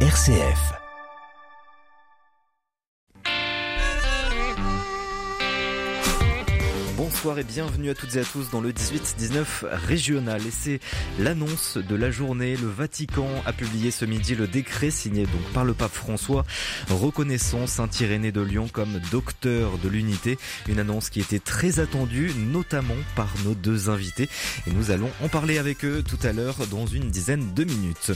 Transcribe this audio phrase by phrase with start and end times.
[0.00, 0.85] RCF.
[7.26, 10.40] Bonsoir et bienvenue à toutes et à tous dans le 18-19 régional.
[10.46, 10.78] Et c'est
[11.18, 12.56] l'annonce de la journée.
[12.56, 16.44] Le Vatican a publié ce midi le décret signé donc par le pape François
[16.88, 20.38] reconnaissant Saint-Irénée de Lyon comme docteur de l'unité.
[20.68, 24.28] Une annonce qui était très attendue, notamment par nos deux invités.
[24.68, 28.12] Et nous allons en parler avec eux tout à l'heure dans une dizaine de minutes.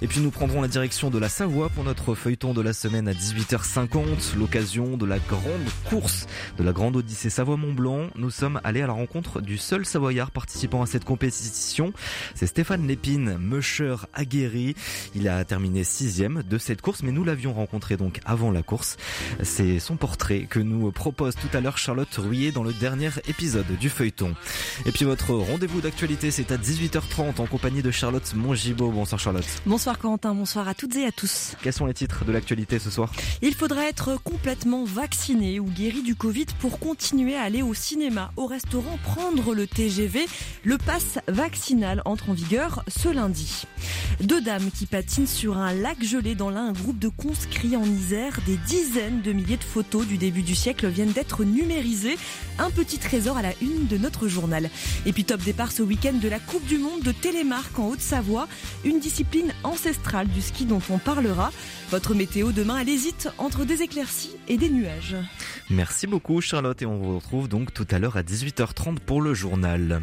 [0.00, 3.08] Et puis nous prendrons la direction de la Savoie pour notre feuilleton de la semaine
[3.08, 4.38] à 18h50.
[4.38, 6.26] L'occasion de la grande course
[6.56, 8.08] de la grande Odyssée Savoie-Mont-Blanc.
[8.14, 11.92] Nous sommes allés à la rencontre du seul Savoyard participant à cette compétition.
[12.34, 14.74] C'est Stéphane Lépine, musher aguerri.
[15.14, 18.96] Il a terminé sixième de cette course, mais nous l'avions rencontré donc avant la course.
[19.42, 23.66] C'est son portrait que nous propose tout à l'heure Charlotte Rouillet dans le dernier épisode
[23.78, 24.34] du feuilleton.
[24.86, 28.90] Et puis votre rendez-vous d'actualité, c'est à 18h30 en compagnie de Charlotte Mongibaud.
[28.90, 29.46] Bonsoir Charlotte.
[29.66, 31.54] Bonsoir Quentin, bonsoir à toutes et à tous.
[31.62, 33.10] Quels sont les titres de l'actualité ce soir?
[33.42, 38.32] Il faudra être complètement vacciné ou guéri du Covid pour continuer à aller au cinéma
[38.36, 40.26] au restaurant, prendre le TGV.
[40.64, 43.64] Le pass vaccinal entre en vigueur ce lundi.
[44.20, 47.84] Deux dames qui patinent sur un lac gelé dans l'un, un groupe de conscrits en
[47.84, 48.40] Isère.
[48.46, 52.16] Des dizaines de milliers de photos du début du siècle viennent d'être numérisées.
[52.58, 54.70] Un petit trésor à la une de notre journal.
[55.06, 58.48] Et puis top départ ce week-end de la Coupe du Monde de Télémark en Haute-Savoie.
[58.84, 61.52] Une discipline ancestrale du ski dont on parlera.
[61.90, 65.16] Votre météo demain, elle hésite entre des éclaircies et des nuages.
[65.70, 69.34] Merci beaucoup Charlotte et on vous retrouve donc tout à l'heure à 18h30 pour le
[69.34, 70.02] journal.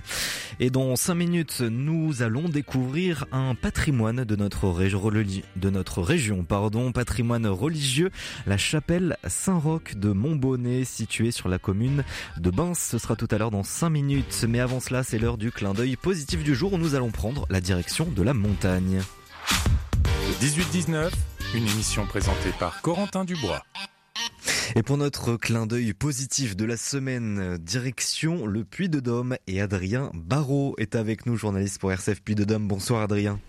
[0.59, 8.11] Et dans 5 minutes, nous allons découvrir un patrimoine de notre, région, pardon, patrimoine religieux,
[8.45, 12.03] la chapelle Saint-Roch de Montbonnet, située sur la commune
[12.37, 12.73] de Bins.
[12.73, 14.45] Ce sera tout à l'heure dans 5 minutes.
[14.47, 17.61] Mais avant cela, c'est l'heure du clin d'œil positif du jour nous allons prendre la
[17.61, 19.01] direction de la montagne.
[20.41, 21.11] 18-19,
[21.55, 23.63] une émission présentée par Corentin Dubois.
[24.75, 29.59] Et pour notre clin d'œil positif de la semaine, direction le Puy de Dôme et
[29.61, 32.67] Adrien Barrault est avec nous, journaliste pour RCF Puy de Dôme.
[32.67, 33.39] Bonsoir Adrien.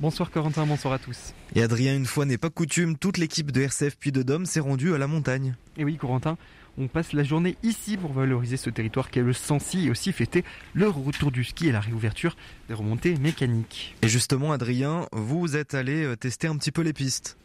[0.00, 1.34] Bonsoir Corentin, bonsoir à tous.
[1.54, 4.60] Et Adrien, une fois n'est pas coutume, toute l'équipe de RCF Puy de Dôme s'est
[4.60, 5.54] rendue à la montagne.
[5.76, 6.38] Et oui Corentin,
[6.78, 10.42] on passe la journée ici pour valoriser ce territoire qu'est le Sancy et aussi fêter
[10.72, 12.34] le retour du ski et la réouverture
[12.68, 13.94] des remontées mécaniques.
[14.02, 17.36] Et justement Adrien, vous êtes allé euh, tester un petit peu les pistes.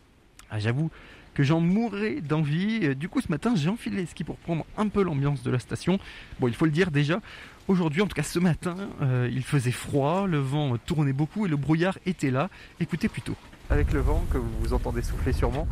[0.50, 0.90] Ah, j'avoue,
[1.38, 2.96] que j'en mourrais d'envie.
[2.96, 5.60] Du coup, ce matin, j'ai enfilé les skis pour prendre un peu l'ambiance de la
[5.60, 6.00] station.
[6.40, 7.22] Bon, il faut le dire déjà,
[7.68, 11.50] aujourd'hui, en tout cas ce matin, euh, il faisait froid, le vent tournait beaucoup et
[11.50, 12.50] le brouillard était là.
[12.80, 13.36] Écoutez plutôt
[13.70, 15.68] avec le vent que vous entendez souffler sûrement.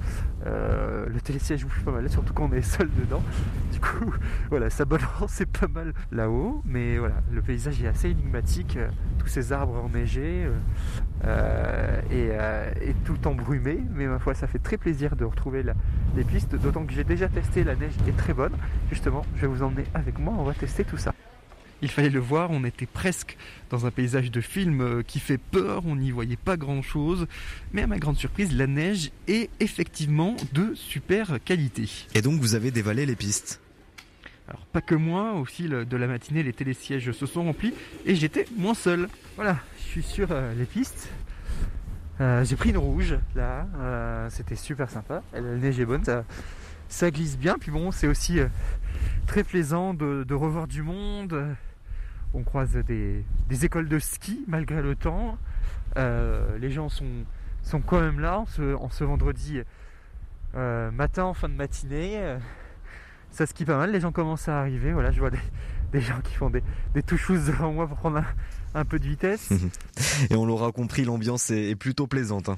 [0.45, 3.21] Euh, le télésiège bouge pas mal, surtout quand on est seul dedans.
[3.71, 4.13] Du coup,
[4.49, 8.77] voilà, ça balance pas mal là-haut, mais voilà, le paysage est assez énigmatique.
[9.19, 10.47] Tous ces arbres enneigés
[11.25, 12.01] euh,
[12.81, 15.63] et, tout embrumé, mais ma foi, ça fait très plaisir de retrouver
[16.15, 16.55] les pistes.
[16.55, 18.53] D'autant que j'ai déjà testé, la neige est très bonne.
[18.89, 21.13] Justement, je vais vous emmener avec moi, on va tester tout ça.
[21.81, 23.37] Il fallait le voir, on était presque
[23.69, 27.27] dans un paysage de film euh, qui fait peur, on n'y voyait pas grand chose,
[27.73, 31.89] mais à ma grande surprise, la neige est effectivement de super qualité.
[32.13, 33.61] Et donc vous avez dévalé les pistes
[34.47, 37.73] alors pas que moi, au fil de la matinée, les télésièges se sont remplis
[38.05, 39.09] et j'étais moins seul.
[39.37, 41.09] Voilà, je suis sur euh, les pistes.
[42.21, 43.65] Euh, j'ai pris une rouge là,
[44.29, 45.23] c'était super sympa.
[45.33, 46.03] La neige est bonne,
[46.89, 47.57] ça, glisse bien.
[47.59, 48.39] Puis bon, c'est aussi
[49.25, 51.55] très plaisant de, revoir du monde
[52.33, 53.23] on croise des,
[53.63, 55.37] écoles de ski malgré le temps.
[55.97, 57.23] Euh, les gens sont,
[57.63, 58.45] sont quand même là en
[58.89, 59.61] ce, vendredi
[60.55, 62.37] euh, matin, en fin de matinée.
[63.31, 64.91] ça skie pas mal, les gens commencent à arriver.
[64.91, 66.61] Voilà, je vois des, gens qui font des,
[66.93, 68.21] des touchous devant moi pour prendre
[68.73, 69.51] un, peu de vitesse.
[70.29, 72.49] Et on l'aura compris, l'ambiance est, plutôt plaisante.
[72.49, 72.57] Hein.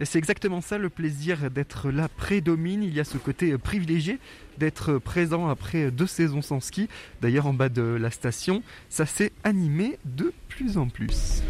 [0.00, 2.82] C'est exactement ça, le plaisir d'être là prédomine.
[2.82, 4.18] Il y a ce côté privilégié
[4.58, 6.88] d'être présent après deux saisons sans ski.
[7.20, 11.42] D'ailleurs, en bas de la station, ça s'est animé de plus en plus.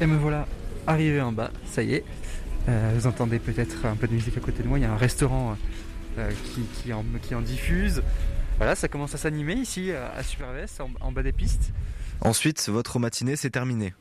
[0.00, 0.46] Et me voilà
[0.86, 2.04] arrivé en bas, ça y est.
[2.68, 4.78] Euh, vous entendez peut-être un peu de musique à côté de moi.
[4.78, 5.56] Il y a un restaurant
[6.18, 6.30] euh,
[6.82, 8.02] qui, en, diffuse.
[8.56, 11.72] Voilà, ça commence à s'animer ici à Supervest, en bas des pistes.
[12.20, 13.94] Ensuite, votre matinée s'est terminée.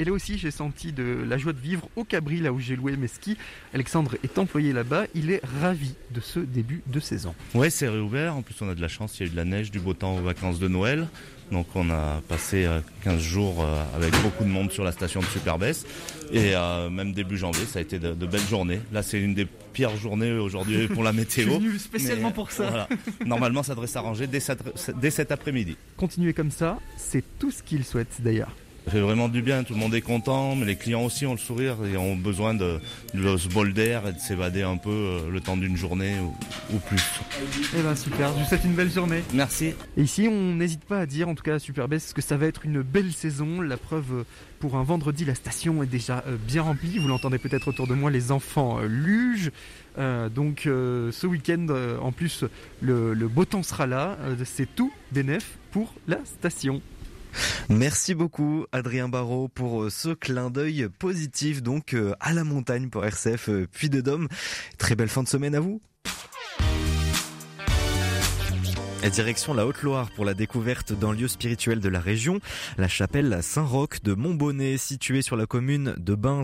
[0.00, 2.76] Et là aussi, j'ai senti de la joie de vivre au Cabri, là où j'ai
[2.76, 3.36] loué mes skis.
[3.74, 5.06] Alexandre est employé là-bas.
[5.14, 7.34] Il est ravi de ce début de saison.
[7.54, 8.36] Ouais, c'est réouvert.
[8.36, 9.18] En plus, on a de la chance.
[9.18, 11.08] Il y a eu de la neige, du beau temps aux vacances de Noël.
[11.50, 12.68] Donc, on a passé
[13.02, 15.84] 15 euh, jours euh, avec beaucoup de monde sur la station de Superbès.
[16.30, 18.80] Et euh, même début janvier, ça a été de, belles journées.
[18.92, 21.46] Là, c'est une des pires journées aujourd'hui pour la météo.
[21.46, 22.86] Je suis venu spécialement pour ça.
[23.24, 24.40] Normalement, ça devrait s'arranger dès,
[25.00, 25.76] dès cet après-midi.
[25.96, 28.52] Continuer comme ça, c'est tout ce qu'il souhaite d'ailleurs.
[28.88, 31.32] Ça fait vraiment du bien, tout le monde est content, mais les clients aussi ont
[31.32, 32.80] le sourire et ont besoin de,
[33.12, 36.14] de ce bol d'air et de s'évader un peu euh, le temps d'une journée
[36.72, 37.02] ou, plus.
[37.76, 39.22] Eh ben super, je vous souhaite une belle journée.
[39.34, 39.74] Merci.
[39.98, 42.46] Et ici, on n'hésite pas à dire, en tout cas à Superbest, que ça va
[42.46, 43.60] être une belle saison.
[43.60, 44.24] La preuve,
[44.58, 46.96] pour un vendredi, la station est déjà euh, bien remplie.
[46.96, 49.52] Vous l'entendez peut-être autour de moi, les enfants euh, lugent.
[50.34, 51.66] donc ce week-end,
[52.00, 52.42] en plus,
[52.80, 54.16] le, le, beau temps sera là.
[54.46, 56.80] C'est tout bénef pour la station.
[57.68, 62.88] Merci beaucoup Adrien Barrault pour euh, ce clin d'œil positif donc euh, à la montagne
[62.88, 64.28] pour RCF euh, Puy de Dôme.
[64.78, 65.80] Très belle fin de semaine à vous.
[69.06, 72.40] Direction la Haute-Loire pour la découverte d'un lieu spirituel de la région,
[72.76, 76.42] la chapelle Saint-Roch de Montbonnet, située sur la commune de Bins.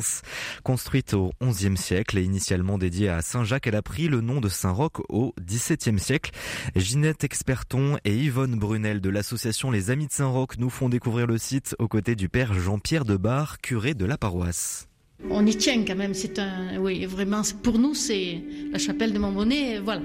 [0.62, 4.48] Construite au XIe siècle et initialement dédiée à Saint-Jacques, elle a pris le nom de
[4.48, 6.30] Saint-Roch au XVIIe siècle.
[6.74, 11.38] Ginette Experton et Yvonne Brunel de l'association Les Amis de Saint-Roch nous font découvrir le
[11.38, 14.88] site aux côtés du père Jean-Pierre de Bar, curé de la paroisse.
[15.30, 18.42] On y tient quand même, c'est un, oui, vraiment, pour nous, c'est
[18.72, 20.02] la chapelle de Montbonnet, voilà.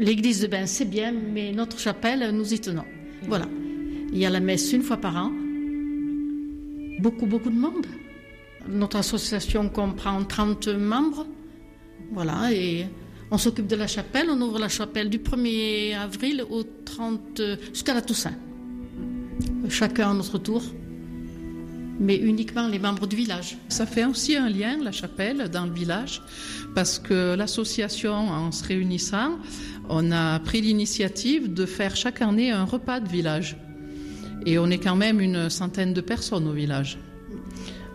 [0.00, 2.86] L'église de Bain, c'est bien, mais notre chapelle, nous y tenons.
[3.28, 3.46] Voilà.
[4.10, 5.30] Il y a la messe une fois par an.
[7.00, 7.86] Beaucoup, beaucoup de monde.
[8.66, 11.26] Notre association comprend 30 membres.
[12.12, 12.86] Voilà, et
[13.30, 14.28] on s'occupe de la chapelle.
[14.30, 17.42] On ouvre la chapelle du 1er avril au 30,
[17.74, 18.38] jusqu'à la Toussaint.
[19.68, 20.62] Chacun à notre tour
[22.00, 23.58] mais uniquement les membres du village.
[23.68, 26.22] Ça fait aussi un lien, la chapelle, dans le village,
[26.74, 29.38] parce que l'association, en se réunissant,
[29.88, 33.56] on a pris l'initiative de faire chaque année un repas de village.
[34.46, 36.98] Et on est quand même une centaine de personnes au village.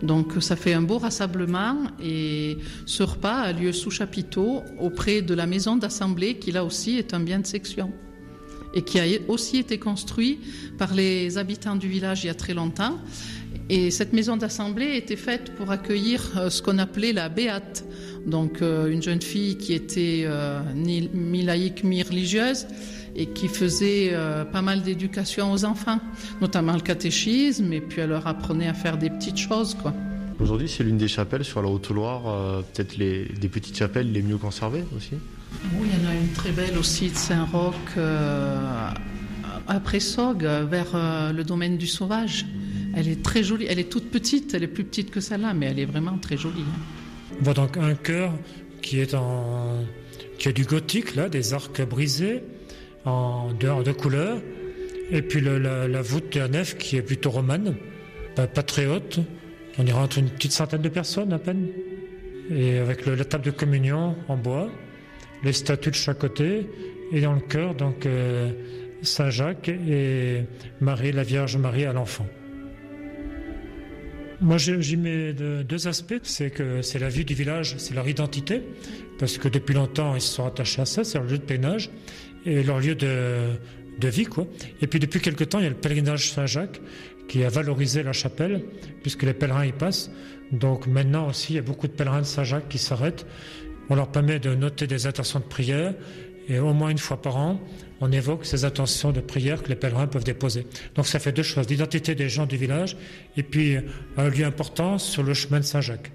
[0.02, 5.34] Donc ça fait un beau rassemblement et ce repas a lieu sous chapiteau auprès de
[5.34, 7.90] la maison d'assemblée qui là aussi est un bien de section
[8.74, 10.38] et qui a aussi été construit
[10.76, 12.98] par les habitants du village il y a très longtemps.
[13.68, 17.84] Et cette maison d'assemblée était faite pour accueillir euh, ce qu'on appelait la béate,
[18.24, 22.66] donc euh, une jeune fille qui était euh, ni mi-laïque, mi-religieuse
[23.16, 24.12] et qui faisait
[24.52, 26.00] pas mal d'éducation aux enfants,
[26.42, 29.74] notamment le catéchisme, et puis elle leur apprenait à faire des petites choses.
[29.74, 29.94] quoi.
[30.38, 34.36] Aujourd'hui, c'est l'une des chapelles sur la Haute-Loire, peut-être les, des petites chapelles les mieux
[34.36, 35.14] conservées aussi
[35.78, 37.74] Oui, il y en a une très belle aussi de Saint-Roch,
[39.66, 42.44] après Sog, vers le domaine du Sauvage.
[42.96, 43.66] Elle est très jolie.
[43.68, 44.54] Elle est toute petite.
[44.54, 46.62] Elle est plus petite que celle-là, mais elle est vraiment très jolie.
[46.62, 47.36] Hein.
[47.40, 48.32] On voit donc un cœur
[48.82, 49.84] qui est en
[50.38, 52.42] qui a du gothique là, des arcs brisés
[53.04, 54.38] en de, de couleur,
[55.10, 57.76] et puis la, voûte de la nef qui est plutôt romane,
[58.34, 59.20] pas, très haute.
[59.78, 61.68] On y rentre une petite centaine de personnes à peine,
[62.50, 64.68] et avec la table de communion en bois,
[65.44, 66.66] les statues de chaque côté,
[67.12, 68.50] et dans le cœur donc euh,
[69.02, 70.42] Saint Jacques et
[70.80, 72.26] Marie, la Vierge Marie à l'enfant.
[74.40, 76.20] Moi, j'y mets deux aspects.
[76.22, 78.62] C'est que c'est la vie du village, c'est leur identité,
[79.18, 81.90] parce que depuis longtemps, ils se sont attachés à ça, c'est leur lieu de pèlerinage
[82.44, 84.46] et leur lieu de, vie, quoi.
[84.82, 86.80] Et puis depuis quelque temps, il y a le pèlerinage Saint-Jacques
[87.28, 88.62] qui a valorisé la chapelle,
[89.02, 90.10] puisque les pèlerins y passent.
[90.52, 93.26] Donc maintenant aussi, il y a beaucoup de pèlerins de Saint-Jacques qui s'arrêtent.
[93.88, 95.94] On leur permet de noter des intentions de prière,
[96.48, 97.60] et au moins une fois par an,
[98.00, 100.66] on évoque ces intentions de prière que les pèlerins peuvent déposer.
[100.94, 102.96] Donc ça fait deux choses, l'identité des gens du village
[103.36, 103.76] et puis
[104.16, 106.12] un lieu important sur le chemin de Saint-Jacques.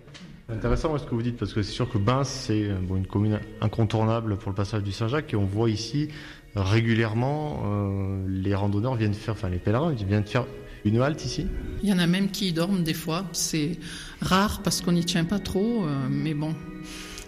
[0.47, 3.39] C'est intéressant ce que vous dites parce que c'est sûr que Bain c'est une commune
[3.61, 6.09] incontournable pour le passage du Saint-Jacques et on voit ici
[6.55, 10.45] régulièrement euh, les randonneurs viennent faire, enfin les pèlerins viennent faire
[10.83, 11.47] une halte ici.
[11.83, 13.25] Il y en a même qui y dorment des fois.
[13.33, 13.77] C'est
[14.21, 16.55] rare parce qu'on n'y tient pas trop, euh, mais bon,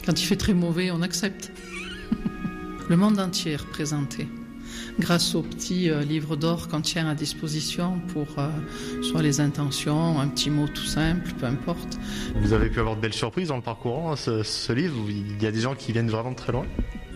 [0.05, 1.51] quand il fait très mauvais, on accepte.
[2.89, 4.27] Le monde entier est représenté
[4.99, 8.49] grâce au petit euh, livre d'or qu'on tient à disposition pour euh,
[9.01, 11.97] soit les intentions, un petit mot tout simple, peu importe.
[12.35, 15.51] Vous avez pu avoir de belles surprises en le parcourant ce, livre Il y a
[15.51, 16.65] des gens qui viennent vraiment de très loin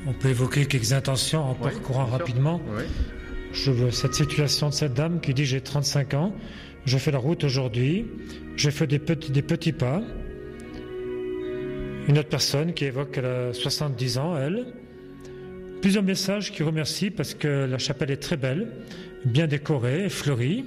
[0.06, 2.62] On peut évoquer quelques intentions en parcourant rapidement.
[3.54, 6.34] Je veux cette situation de cette dame qui dit j'ai 35 ans,
[6.86, 8.06] je fais la route aujourd'hui,
[8.56, 10.02] j'ai fait des petits, des petits pas.
[12.08, 14.74] Une autre personne qui évoque qu'elle a 70 ans, elle.
[15.82, 18.68] Plusieurs messages qui remercient parce que la chapelle est très belle,
[19.26, 20.66] bien décorée, fleurie.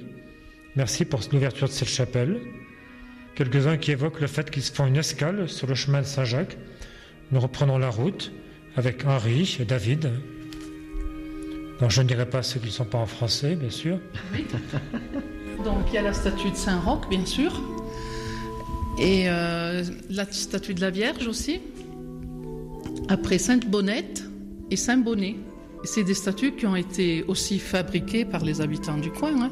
[0.75, 2.39] Merci pour l'ouverture de cette chapelle.
[3.35, 6.57] Quelques-uns qui évoquent le fait qu'ils font une escale sur le chemin de Saint-Jacques.
[7.31, 8.31] Nous reprenons la route
[8.77, 10.11] avec Henri et David.
[11.87, 13.99] je ne dirai pas ceux qui ne sont pas en français, bien sûr.
[14.33, 14.45] Oui.
[15.65, 17.51] Donc il y a la statue de Saint-Roch, bien sûr.
[18.97, 21.61] Et euh, la statue de la Vierge aussi.
[23.09, 24.30] Après Sainte-Bonnette
[24.71, 25.35] et Saint-Bonnet.
[25.83, 29.43] C'est des statues qui ont été aussi fabriquées par les habitants du coin.
[29.43, 29.51] Hein.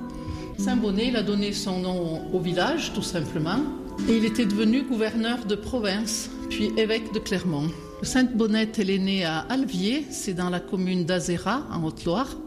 [0.58, 3.60] Saint-Bonnet, il a donné son nom au village, tout simplement.
[4.08, 7.70] Et il était devenu gouverneur de province, puis évêque de Clermont.
[8.02, 12.38] Sainte-Bonnette, elle est née à Alvier, c'est dans la commune d'Azéra, en Haute-Loire.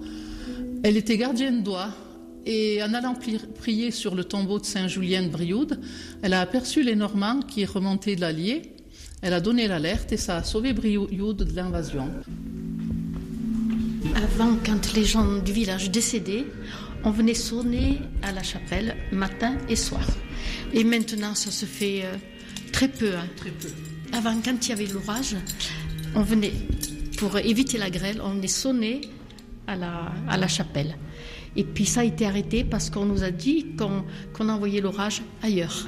[0.82, 1.90] Elle était gardienne d'oie
[2.46, 3.14] et en allant
[3.58, 5.78] prier sur le tombeau de Saint-Julien de Brioude,
[6.22, 8.62] elle a aperçu les Normands qui remontaient de l'Allier.
[9.20, 12.08] Elle a donné l'alerte et ça a sauvé Brioude de l'invasion.
[14.14, 16.44] Avant, quand les gens du village décédaient,
[17.04, 20.06] on venait sonner à la chapelle matin et soir.
[20.72, 22.16] Et maintenant, ça se fait euh,
[22.72, 23.14] très peu.
[23.14, 23.26] Hein.
[23.36, 23.68] Très peu.
[24.12, 25.36] Avant, quand il y avait l'orage,
[26.14, 26.52] on venait,
[27.18, 29.02] pour éviter la grêle, on venait sonner
[29.66, 30.96] à la, à la chapelle.
[31.56, 35.86] Et puis ça a été arrêté parce qu'on nous a dit qu'on envoyait l'orage ailleurs.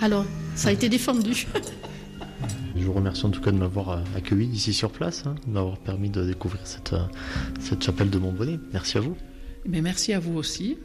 [0.00, 1.46] Alors, ça a été défendu.
[2.76, 5.52] Je vous remercie en tout cas de m'avoir euh, accueilli ici sur place, hein, de
[5.52, 7.04] m'avoir permis de découvrir cette, euh,
[7.60, 8.58] cette chapelle de Montbonnet.
[8.72, 9.16] Merci à vous.
[9.66, 10.78] Mais merci à vous aussi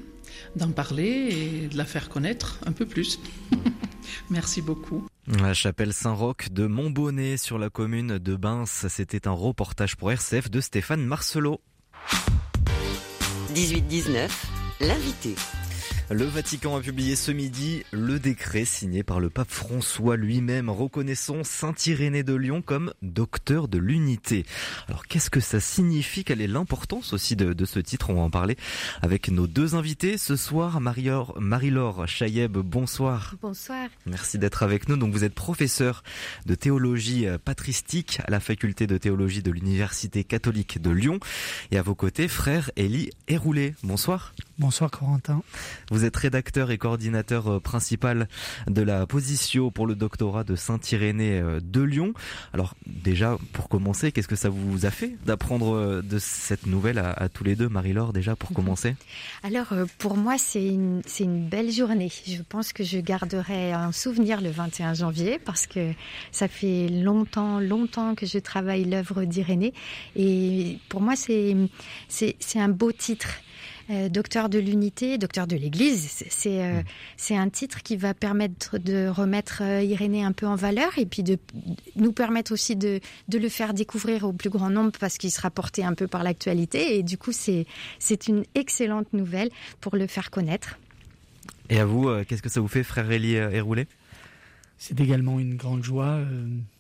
[0.56, 3.20] d'en parler et de la faire connaître un peu plus.
[4.30, 5.06] merci beaucoup.
[5.28, 10.52] La chapelle Saint-Roch de Montbonnet sur la commune de Bins, c'était un reportage pour RCF
[10.52, 11.62] de Stéphane Marcelot.
[13.56, 14.30] 18-19,
[14.82, 15.36] l'invité.
[16.12, 21.44] Le Vatican a publié ce midi le décret signé par le pape François lui-même reconnaissant
[21.44, 24.46] Saint Irénée de Lyon comme docteur de l'unité.
[24.88, 26.24] Alors qu'est-ce que ça signifie?
[26.24, 28.12] Quelle est l'importance aussi de, ce titre?
[28.12, 28.56] On va en parler
[29.02, 30.80] avec nos deux invités ce soir.
[30.80, 33.34] Marie-Laure Chayeb, bonsoir.
[33.42, 33.90] Bonsoir.
[34.06, 34.98] Merci d'être avec nous.
[34.98, 36.04] Donc vous êtes professeur
[36.46, 41.20] de théologie euh, patristique à la faculté de théologie de l'Université catholique de Lyon.
[41.72, 43.74] Et à vos côtés, frère Élie Héroulé.
[43.82, 44.34] Bonsoir.
[44.58, 45.44] Bonsoir Corentin.
[45.92, 48.30] Vous êtes rédacteur et coordinateur euh, principal
[48.68, 52.14] de la position pour le doctorat de Saint-Irénée euh, de Lyon.
[52.54, 57.00] Alors déjà, pour commencer, qu'est-ce que ça vous a fait d'apprendre euh, de cette nouvelle
[57.00, 58.56] à, tous les deux, Marie-Laure, déjà pour mhm.
[58.56, 58.96] commencer?
[59.44, 62.10] Alors pour moi, c'est une, une belle journée.
[62.26, 65.92] Je pense que je garderai un souvenir le 21 janvier parce que
[66.32, 69.74] ça fait longtemps, longtemps que je travaille l'œuvre d'Irénée.
[70.16, 71.58] Et pour moi, c'est
[72.56, 73.28] un beau titre.
[73.92, 76.24] Euh, docteur de l'unité, docteur de l'Église.
[76.30, 76.84] C'est euh, mm.
[77.18, 81.06] c'est un titre qui va permettre de remettre euh, Irénée un peu en valeur et
[81.06, 81.38] puis de
[81.96, 85.52] nous permettre aussi de, de le faire découvrir au plus grand nombre parce qu'il sera
[85.52, 86.98] porté un peu par l'actualité.
[86.98, 89.50] Et du coup, c'est une excellente nouvelle
[89.82, 90.80] pour le faire connaître.
[91.70, 93.88] Et à vous, qu'est-ce que ça vous fait, frère Élie Héroulé?
[94.78, 96.20] C'est également une grande joie.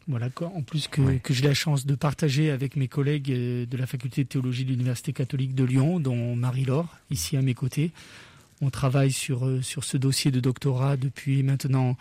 [0.07, 3.75] Voilà, en plus que, que j'ai la chance de partager avec mes collègues euh, de
[3.75, 7.91] la faculté de théologie de l'Université catholique de Lyon, dont Marie-Laure, ici à mes côtés.
[8.61, 11.97] On travaille sur, euh, sur ce dossier de doctorat depuis maintenant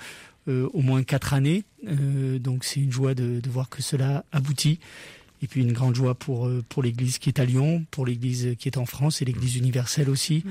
[0.48, 1.64] euh, au moins quatre années.
[1.82, 4.80] donc c'est une joie de, de, voir que cela aboutit.
[5.40, 8.68] Et puis une grande joie pour, pour l'Église qui est à Lyon, pour l'Église qui
[8.68, 10.44] est en France et l'Église universelle aussi,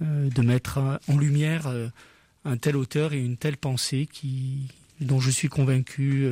[0.00, 0.28] mm.
[0.28, 1.70] de mettre en lumière
[2.44, 4.68] un tel auteur et une telle pensée qui,
[5.00, 6.26] dont je suis convaincu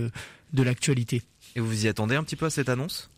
[0.53, 1.23] de l'actualité.
[1.57, 3.11] Et vous vous y attendez un petit peu à cette annonce?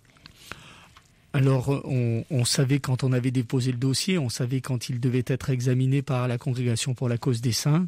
[1.35, 5.49] Alors, on, savait quand on avait déposé le dossier, on savait quand il devait être
[5.49, 7.87] examiné par la Congrégation pour la cause des saints.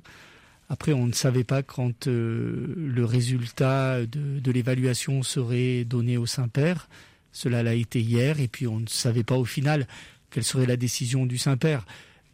[0.71, 6.89] Après, on ne savait pas quand euh, le résultat de, l'évaluation serait donné au Saint-Père.
[7.33, 9.87] Cela l'a été hier, et puis on ne savait pas au final
[10.31, 11.85] quelle serait la décision du Saint-Père,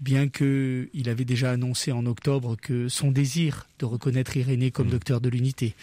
[0.00, 4.92] bien qu'il avait déjà annoncé en octobre que son désir de reconnaître Irénée comme mmh.
[4.92, 5.74] docteur de l'unité.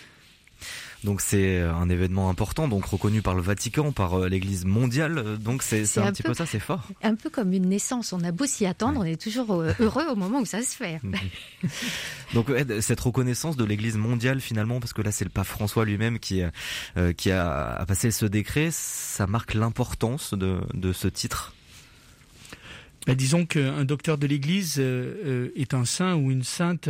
[1.03, 5.37] Donc c'est un événement important, donc reconnu par le Vatican, par euh, l'Église mondiale.
[5.37, 6.87] Donc c'est un, petit peu, ça, c'est fort.
[7.03, 8.13] Un peu comme une naissance.
[8.13, 10.75] On a beau s'y attendre, on est toujours euh, heureux au moment où ça se
[10.75, 10.99] fait.
[11.03, 11.15] Mhm.
[12.33, 16.19] donc cette reconnaissance de l'Église mondiale finalement, parce que là c'est le pape François lui-même
[16.19, 16.41] qui
[16.97, 21.53] euh, qui a, passé ce décret, ça marque l'importance de, de ce titre.
[23.07, 26.89] Bah, disons qu'un docteur de l'Église est un saint ou une sainte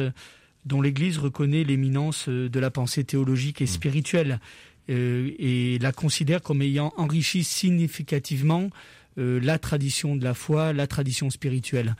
[0.67, 3.67] dont l'Église reconnaît l'éminence euh, de la pensée théologique et mmh.
[3.67, 4.39] spirituelle
[4.89, 8.69] euh, et la considère comme ayant enrichi significativement
[9.17, 11.95] euh, la tradition de la foi, la tradition spirituelle.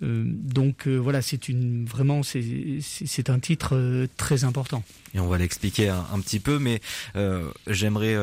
[0.00, 4.82] donc voilà, c'est une vraiment c'est un titre très important.
[5.12, 6.80] Et on va l'expliquer un, petit peu, mais
[7.66, 8.16] j'aimerais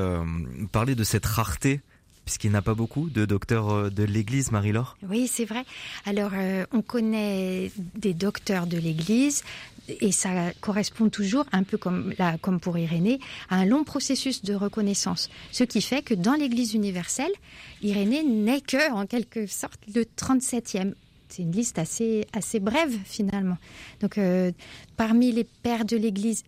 [0.71, 1.81] parler de cette rareté
[2.27, 5.63] puisqu'il n'a pas beaucoup de docteurs de l'Église, Marie-Laure Oui, c'est vrai.
[6.05, 6.31] Alors,
[6.73, 9.43] on connaît des docteurs de l'Église,
[9.87, 14.53] et ça correspond toujours, un peu comme, comme pour Irénée, à un long processus de
[14.53, 15.29] reconnaissance.
[15.53, 17.31] Ce qui fait que dans l'Église universelle,
[17.81, 20.93] Irénée n'est que, en quelque sorte, le 37e.
[21.29, 23.57] C'est une liste assez, assez brève, finalement.
[24.01, 24.51] Donc, euh,
[24.97, 26.43] parmi les pères de l'Église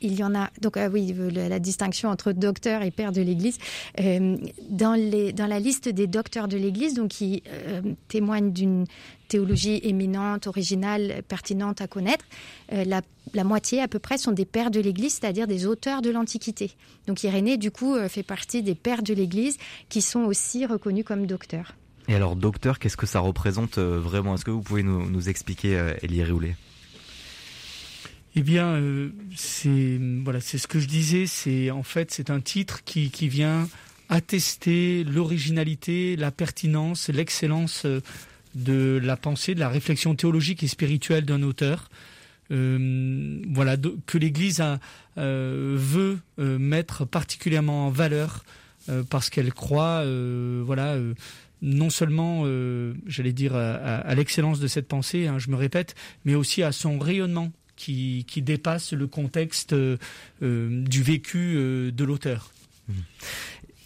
[0.00, 0.50] il y en a.
[0.60, 3.58] Donc euh, oui, la, distinction entre docteur et père de l'Église.
[4.00, 4.36] Euh,
[4.68, 8.84] dans, les, dans la liste des docteurs de l'Église, donc qui euh, témoignent d'une
[9.28, 12.24] théologie éminente, originale, pertinente à connaître,
[12.70, 13.00] la,
[13.32, 16.72] la, moitié à peu près sont des pères de l'Église, c'est-à-dire des auteurs de l'Antiquité.
[17.06, 19.56] Donc Irénée, du coup, fait partie des pères de l'Église
[19.88, 21.74] qui sont aussi reconnus comme docteurs.
[22.06, 24.34] Et alors, docteur, qu'est-ce que ça représente vraiment?
[24.34, 26.54] Est-ce que vous pouvez nous, nous expliquer, Elie Rioulé?
[28.36, 31.26] Eh bien, euh, c'est voilà, c'est ce que je disais.
[31.26, 33.68] C'est en fait, c'est un titre qui, qui vient
[34.08, 38.00] attester l'originalité, la pertinence, l'excellence euh,
[38.54, 41.88] de la pensée, de la réflexion théologique et spirituelle d'un auteur.
[42.50, 43.76] Euh, voilà,
[44.06, 44.62] que l'Église
[45.16, 48.44] veut mettre particulièrement en valeur
[49.08, 50.04] parce qu'elle croit,
[50.62, 50.98] voilà
[51.62, 52.44] non seulement,
[53.06, 56.98] j'allais dire, à, l'excellence de cette pensée, hein, je me répète, mais aussi à son
[56.98, 59.96] rayonnement qui, dépasse le contexte euh,
[60.40, 62.52] du vécu euh, de l'auteur.
[62.88, 62.92] Mmh.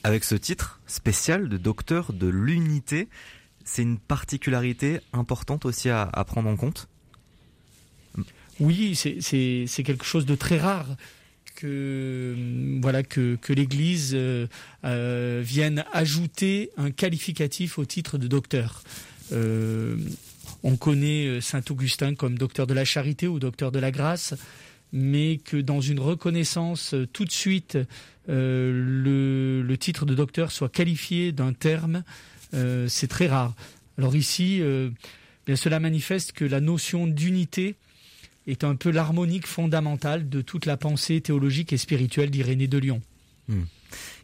[0.04, 3.08] Avec ce titre spécial de docteur de l'unité,
[3.64, 6.88] c'est une particularité importante aussi à, prendre en compte?
[8.60, 10.96] Oui, c'est quelque chose de très rare
[11.54, 12.34] que
[12.80, 18.82] voilà que, l'Église euh, vienne ajouter un qualificatif au titre de docteur.
[20.62, 24.34] On connaît euh, Saint Augustin comme docteur de la charité ou docteur de la grâce,
[24.92, 27.78] mais que dans une reconnaissance euh, tout de suite,
[28.28, 32.02] euh, le, titre de docteur soit qualifié d'un terme,
[32.88, 33.54] c'est très rare.
[33.98, 34.62] Alors ici,
[35.54, 37.74] cela manifeste que la notion d'unité
[38.46, 43.02] est un peu l'harmonique fondamentale de toute la pensée théologique et spirituelle d'Irénée de Lyon.
[43.48, 43.64] Hmm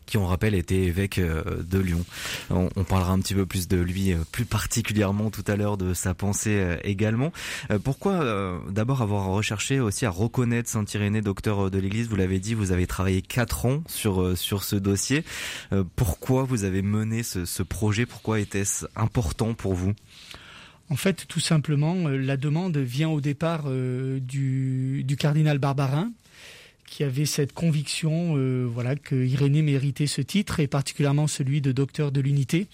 [0.06, 2.04] qui on rappelle était évêque euh, de Lyon.
[2.50, 5.94] On, parlera un petit peu plus de lui, euh, plus particulièrement tout à l'heure de
[5.94, 7.32] sa pensée euh, également.
[7.82, 8.24] Pourquoi
[8.68, 12.86] d'abord avoir recherché aussi à reconnaître Saint-Irénée, docteur de l'Église Vous l'avez dit, vous avez
[12.86, 15.24] travaillé quatre ans sur sur ce dossier.
[15.96, 18.06] Pourquoi vous avez mené ce, projet?
[18.06, 19.92] Pourquoi était-ce important pour vous?
[20.90, 26.12] En fait, tout simplement, la demande vient au départ du, du, cardinal Barbarin,
[26.94, 31.72] qui avait cette conviction euh, voilà, que Irénée méritait ce titre, et particulièrement celui de
[31.72, 32.68] docteur de l'unité.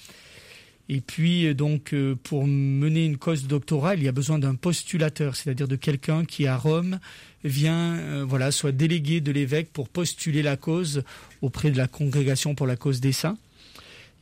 [0.90, 4.56] Et puis, euh, donc, euh, pour mener une cause doctorale, il y a besoin d'un
[4.56, 6.98] postulateur, c'est-à-dire de quelqu'un qui, à Rome,
[7.44, 11.02] vient, voilà, soit délégué de l'évêque pour postuler la cause
[11.40, 13.38] auprès de la congrégation pour la cause des saints.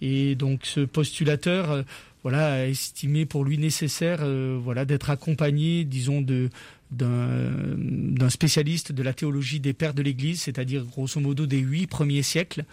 [0.01, 1.85] Et donc, ce postulateur,
[2.22, 4.25] voilà, a estimé pour lui nécessaire,
[4.61, 6.51] voilà, d'être accompagné, disons, de
[6.90, 12.22] d'un spécialiste de la théologie des pères de l'Église, c'est-à-dire grosso modo des huit premiers
[12.22, 12.64] siècles.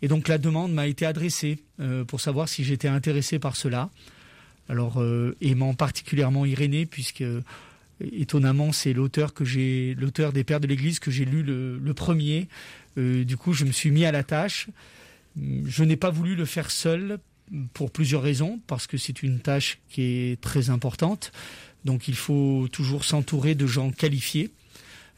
[0.00, 3.90] Et donc la demande m'a été adressée euh, pour savoir si j'étais intéressé par cela.
[4.68, 7.24] Alors euh, aimant particulièrement Irénée, puisque
[8.00, 12.48] étonnamment c'est l'auteur que j'ai, l'auteur des pères de l'Église que j'ai lu le, premier.
[12.96, 14.68] Euh, du coup, je me suis mis à la tâche.
[15.36, 17.18] Je n'ai pas voulu le faire seul
[17.72, 21.32] pour plusieurs raisons, parce que c'est une tâche qui est très importante.
[21.88, 24.50] Donc il faut toujours s'entourer de gens qualifiés.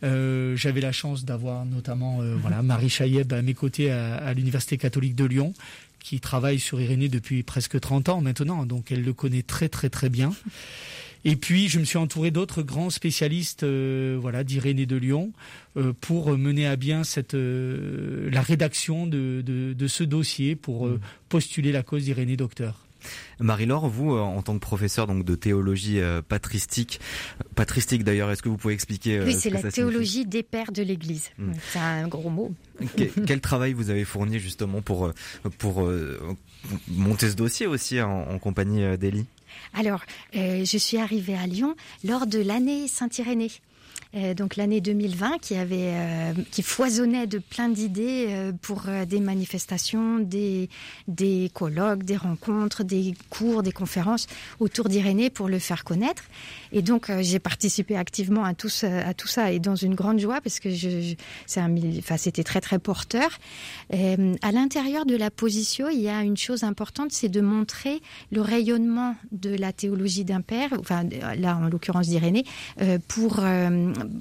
[0.04, 4.78] Euh, j'avais la chance d'avoir notamment euh, voilà Marie Chaïeb à mes côtés à, l'Université
[4.78, 5.52] catholique de Lyon,
[5.98, 9.90] qui travaille sur Irénée depuis presque 30 ans maintenant, donc elle le connaît très très
[9.90, 10.33] très bien.
[11.24, 15.33] Et puis je me suis entouré d'autres grands spécialistes euh, voilà d'Irénée de Lyon
[16.00, 21.00] pour mener à bien cette la rédaction de, de, ce dossier pour mmh.
[21.28, 22.87] postuler la cause d'Irénée Docteur.
[23.38, 27.00] Marie-Laure, vous, euh, en tant que professeur donc de théologie euh, patristique,
[27.54, 30.82] patristique d'ailleurs, est-ce que vous pouvez expliquer euh, Oui, c'est la théologie des pères de
[30.82, 31.30] l'Église.
[31.38, 31.52] Hmm.
[31.70, 32.52] C'est un gros mot.
[32.96, 35.12] Quel, travail vous avez fourni justement pour
[35.58, 35.86] pour
[36.88, 39.26] monter ce dossier aussi en, compagnie d'Élie?
[39.74, 43.50] Alors, je suis arrivée à Lyon lors de l'année Saint-Irénée.
[44.16, 49.20] Euh, donc l'année 2020 qui avait euh, qui foisonnait de plein d'idées euh, pour des
[49.20, 50.68] manifestations, des
[51.06, 54.26] des colloques, des rencontres, des cours, des conférences
[54.58, 56.24] autour d'Irénée pour le faire connaître.
[56.72, 60.18] Et donc j'ai participé activement à tout ça, à tout ça et dans une grande
[60.18, 61.14] joie parce que je,
[61.46, 63.30] c'est un enfin c'était très très porteur.
[63.92, 68.00] à l'intérieur de la position, il y a une chose importante, c'est de montrer
[68.32, 71.04] le rayonnement de la théologie d'un père, enfin
[71.36, 72.44] là en l'occurrence d'Irénée,
[73.08, 73.40] pour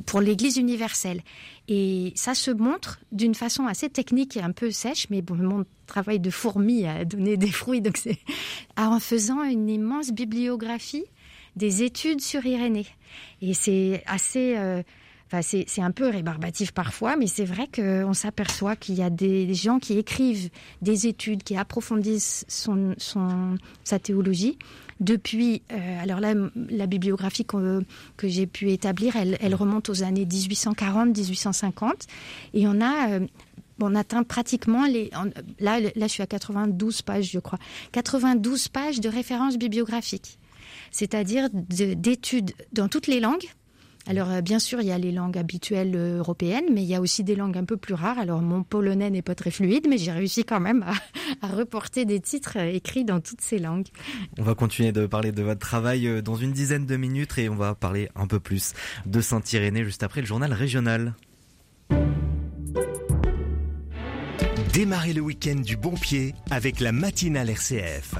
[0.06, 1.22] pour l'Église universelle.
[1.68, 6.20] Et ça se montre d'une façon assez technique et un peu sèche, mais mon travail
[6.20, 8.00] de fourmi a donné des fruits, donc
[8.78, 11.06] en faisant une immense bibliographie
[11.56, 12.88] des études sur Irénée.
[13.42, 14.82] Et c'est assez, euh,
[15.28, 19.54] enfin c'est un peu rébarbatif parfois, mais c'est vrai qu'on s'aperçoit qu'il y a des
[19.54, 20.50] gens qui écrivent
[20.82, 24.58] des études, qui approfondissent son, son, sa théologie
[25.00, 25.62] depuis,
[26.02, 26.34] alors là,
[26.70, 27.84] la bibliographie que,
[28.18, 31.92] que j'ai pu établir, elle, elle, remonte aux années 1840-1850.
[32.54, 33.20] Et on a
[33.82, 35.10] on atteint pratiquement les.
[35.60, 37.60] Là, là, je suis à 92 pages, je crois.
[37.92, 40.38] 92 pages de références bibliographiques,
[40.92, 43.46] c'est-à-dire d'études dans toutes les langues.
[44.10, 46.96] Alors, euh, bien sûr, il y a les langues habituelles euh, européennes, mais il y
[46.96, 48.18] a aussi des langues un peu plus rares.
[48.18, 50.84] Alors, mon polonais n'est pas très fluide, mais j'ai réussi quand même
[51.44, 53.86] à, reporter des titres euh, écrits dans toutes ces langues.
[54.40, 57.56] On va continuer de parler de votre travail dans une dizaine de minutes et on
[57.56, 58.74] va parler un peu plus
[59.06, 61.14] de Saint-Irénée juste après le journal régional.
[64.74, 68.16] Démarrez le week-end du bon pied avec la matinale RCF.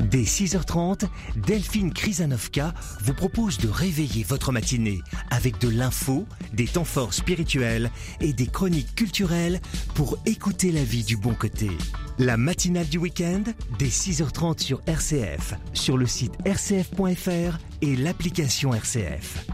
[0.00, 6.84] Dès 6h30, Delphine Krizanovka vous propose de réveiller votre matinée avec de l'info, des temps
[6.84, 9.60] forts spirituels et des chroniques culturelles
[9.94, 11.70] pour écouter la vie du bon côté.
[12.18, 13.42] La matinale du week-end,
[13.78, 19.46] dès 6h30 sur RCF, sur le site rcf.fr et l'application RCF.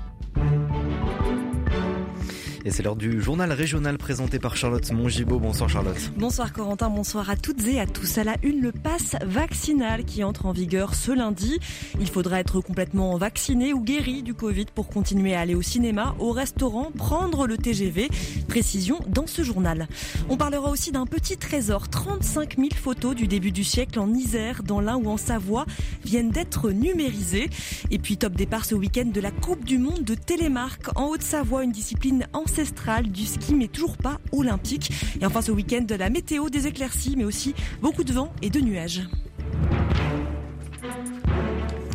[2.70, 5.40] C'est l'heure du journal régional présenté par Charlotte Mongibaud.
[5.40, 6.12] Bonsoir Charlotte.
[6.16, 8.18] Bonsoir Corentin, bonsoir à toutes et à tous.
[8.18, 11.58] À la une, le pass vaccinal qui entre en vigueur ce lundi.
[12.00, 16.14] Il faudra être complètement vacciné ou guéri du Covid pour continuer à aller au cinéma,
[16.20, 18.08] au restaurant, prendre le TGV.
[18.46, 19.88] Précision dans ce journal.
[20.28, 21.88] On parlera aussi d'un petit trésor.
[21.88, 25.66] 35 000 photos du début du siècle en Isère, dans l'Ain ou en Savoie
[26.04, 27.50] viennent d'être numérisées.
[27.90, 31.64] Et puis top départ ce week-end de la Coupe du Monde de Télémarque en Haute-Savoie,
[31.64, 32.46] une discipline en
[33.10, 34.90] du ski, mais toujours pas olympique.
[35.20, 38.50] Et enfin ce week-end, de la météo, des éclaircies, mais aussi beaucoup de vent et
[38.50, 39.02] de nuages.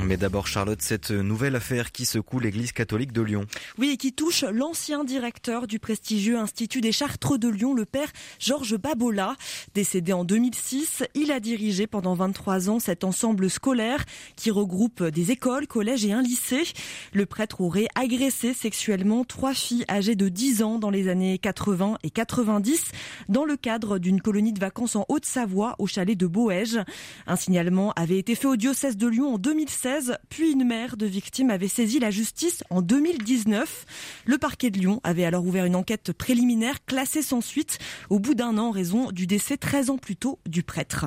[0.05, 3.45] Mais d'abord, Charlotte, cette nouvelle affaire qui secoue l'église catholique de Lyon.
[3.79, 8.09] Oui, et qui touche l'ancien directeur du prestigieux Institut des Chartres de Lyon, le père
[8.37, 9.35] Georges Babola.
[9.73, 15.31] Décédé en 2006, il a dirigé pendant 23 ans cet ensemble scolaire qui regroupe des
[15.31, 16.63] écoles, collèges et un lycée.
[17.11, 21.97] Le prêtre aurait agressé sexuellement trois filles âgées de 10 ans dans les années 80
[22.03, 22.91] et 90
[23.27, 26.79] dans le cadre d'une colonie de vacances en Haute-Savoie au chalet de Boège.
[27.25, 29.94] Un signalement avait été fait au diocèse de Lyon en 2016
[30.29, 33.85] puis une mère de victime avait saisi la justice en 2019.
[34.25, 37.79] Le parquet de Lyon avait alors ouvert une enquête préliminaire classée sans suite
[38.09, 41.05] au bout d'un an en raison du décès 13 ans plus tôt du prêtre.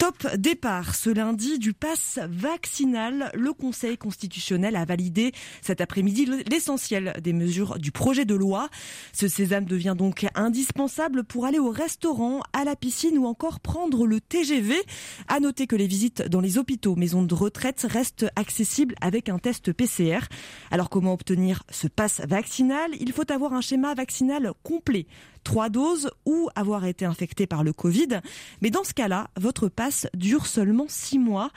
[0.00, 3.30] Top départ ce lundi du pass vaccinal.
[3.34, 8.70] Le Conseil constitutionnel a validé cet après-midi l'essentiel des mesures du projet de loi.
[9.12, 14.06] Ce sésame devient donc indispensable pour aller au restaurant, à la piscine ou encore prendre
[14.06, 14.74] le TGV.
[15.28, 19.38] À noter que les visites dans les hôpitaux, maisons de retraite restent accessibles avec un
[19.38, 20.20] test PCR.
[20.70, 22.90] Alors comment obtenir ce pass vaccinal?
[23.00, 25.06] Il faut avoir un schéma vaccinal complet
[25.44, 28.20] trois doses ou avoir été infecté par le Covid.
[28.60, 31.50] Mais dans ce cas-là, votre passe dure seulement six mois,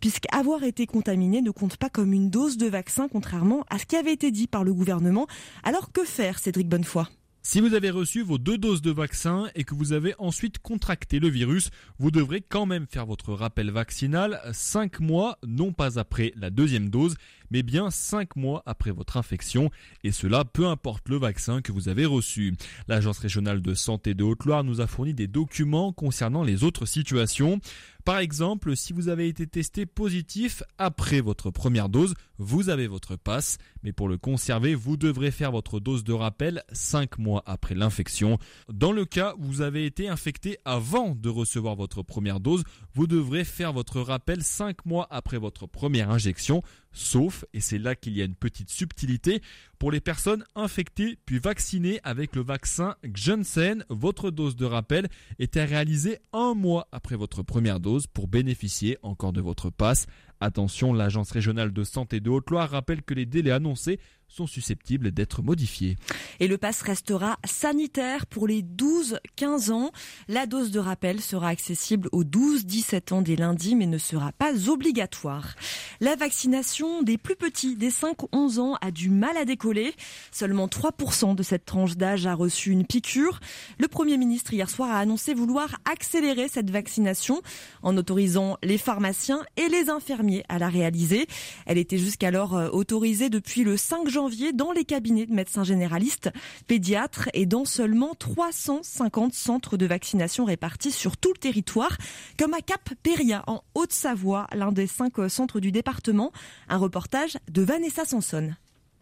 [0.00, 3.96] puisqu'avoir été contaminé ne compte pas comme une dose de vaccin, contrairement à ce qui
[3.96, 5.26] avait été dit par le gouvernement.
[5.62, 7.04] Alors que faire, Cédric Bonnefoy?
[7.42, 11.18] Si vous avez reçu vos deux doses de vaccin et que vous avez ensuite contracté
[11.18, 16.32] le virus, vous devrez quand même faire votre rappel vaccinal 5 mois, non pas après
[16.36, 17.16] la deuxième dose,
[17.50, 19.70] mais bien 5 mois après votre infection,
[20.04, 22.54] et cela peu importe le vaccin que vous avez reçu.
[22.88, 27.58] L'Agence régionale de santé de Haute-Loire nous a fourni des documents concernant les autres situations.
[28.04, 33.16] Par exemple, si vous avez été testé positif après votre première dose, vous avez votre
[33.16, 37.74] passe, mais pour le conserver, vous devrez faire votre dose de rappel 5 mois après
[37.74, 38.38] l'infection.
[38.72, 43.06] Dans le cas où vous avez été infecté avant de recevoir votre première dose, vous
[43.06, 48.16] devrez faire votre rappel 5 mois après votre première injection, sauf, et c'est là qu'il
[48.16, 49.42] y a une petite subtilité,
[49.80, 55.64] pour les personnes infectées puis vaccinées avec le vaccin Johnson, votre dose de rappel était
[55.64, 60.06] réalisée un mois après votre première dose pour bénéficier encore de votre passe.
[60.40, 64.00] Attention, l'Agence régionale de santé de Haute-Loire rappelle que les délais annoncés
[64.30, 65.96] sont susceptibles d'être modifiés.
[66.38, 69.90] Et le pass restera sanitaire pour les 12-15 ans.
[70.28, 74.70] La dose de rappel sera accessible aux 12-17 ans dès lundi, mais ne sera pas
[74.70, 75.56] obligatoire.
[76.00, 79.94] La vaccination des plus petits, des 5-11 ans, a du mal à décoller.
[80.30, 83.40] Seulement 3% de cette tranche d'âge a reçu une piqûre.
[83.78, 87.42] Le Premier ministre hier soir a annoncé vouloir accélérer cette vaccination
[87.82, 91.26] en autorisant les pharmaciens et les infirmiers à la réaliser.
[91.66, 96.30] Elle était jusqu'alors euh, autorisée depuis le 5 janvier dans les cabinets de médecins généralistes,
[96.66, 101.96] pédiatres et dans seulement 350 centres de vaccination répartis sur tout le territoire,
[102.38, 106.32] comme à Cap-Péria en Haute-Savoie, l'un des cinq centres du département.
[106.68, 108.50] Un reportage de Vanessa Sanson.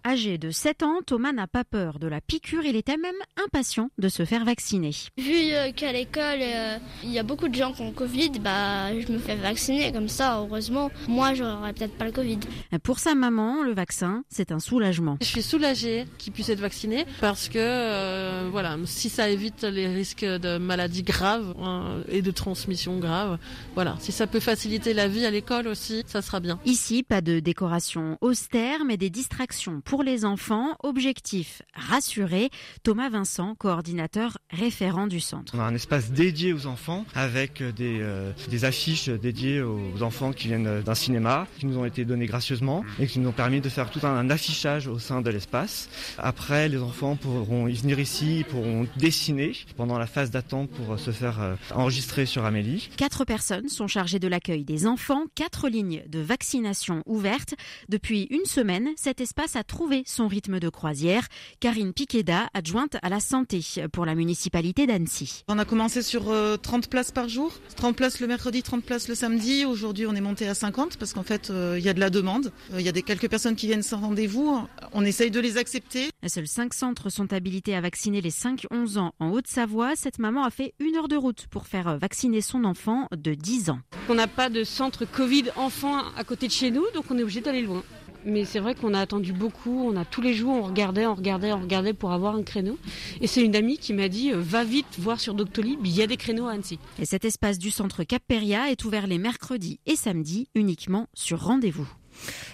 [0.09, 3.12] Âgé de 7 ans, Thomas n'a pas peur de la piqûre, il était même
[3.44, 4.92] impatient de se faire vacciner.
[5.18, 8.99] Vu euh, qu'à l'école, euh, il y a beaucoup de gens qui ont Covid, bah,
[8.99, 10.90] je me fais vacciner comme ça, heureusement.
[11.09, 12.38] Moi, j'aurais peut-être pas le Covid.
[12.85, 15.18] Pour sa maman, le vaccin, c'est un soulagement.
[15.21, 19.88] Je suis soulagée qu'il puisse être vacciné parce que, euh, voilà, si ça évite les
[19.88, 23.37] risques de maladies graves hein, et de transmission grave,
[23.75, 26.59] voilà, si ça peut faciliter la vie à l'école aussi, ça sera bien.
[26.64, 30.76] Ici, pas de décoration austère, mais des distractions pour les enfants.
[30.82, 32.50] Objectif rassurer.
[32.82, 35.54] Thomas Vincent, coordinateur référent du centre.
[35.56, 40.32] On a un espace dédié aux enfants avec des, euh, des affiches dédiées aux enfants
[40.32, 43.61] qui viennent d'un cinéma, qui nous ont été données gracieusement et qui nous ont permis
[43.61, 45.88] de faire tout un affichage au sein de l'espace.
[46.18, 50.98] Après, les enfants pourront y venir ici, ils pourront dessiner pendant la phase d'attente pour
[50.98, 52.88] se faire euh, enregistrer sur Amélie.
[52.96, 57.54] Quatre personnes sont chargées de l'accueil des enfants, quatre lignes de vaccination ouvertes.
[57.88, 61.28] Depuis une semaine, cet espace a trouvé son rythme de croisière.
[61.60, 63.60] Karine Piqueda, adjointe à la santé
[63.92, 65.44] pour la municipalité d'Annecy.
[65.46, 69.06] On a commencé sur 30 euh, places par jour, 30 places le mercredi, 30 places
[69.06, 69.64] le samedi.
[69.64, 72.10] Aujourd'hui, on est monté à 50 parce qu'en fait, euh, il y a de la
[72.10, 72.50] demande.
[72.72, 74.66] Euh, il y a des quelques personnes qui viennent sans rendez-vous.
[74.92, 76.10] On essaye de les accepter.
[76.26, 79.94] Seuls 5 centres sont habilités à vacciner les 5-11 ans en Haute-Savoie.
[79.94, 83.70] Cette maman a fait une heure de route pour faire vacciner son enfant de 10
[83.70, 83.78] ans.
[84.08, 87.22] On n'a pas de centre Covid enfant à côté de chez nous, donc on est
[87.22, 87.84] obligé d'aller loin.
[88.24, 89.85] Mais c'est vrai qu'on a attendu beaucoup.
[89.87, 92.78] On a tous les jours, on regardait, on regardait, on regardait pour avoir un créneau.
[93.20, 96.02] Et c'est une amie qui m'a dit euh, va vite voir sur Doctolib, il y
[96.02, 96.78] a des créneaux à Annecy.
[96.98, 101.88] Et cet espace du centre Cap est ouvert les mercredis et samedis uniquement sur rendez-vous.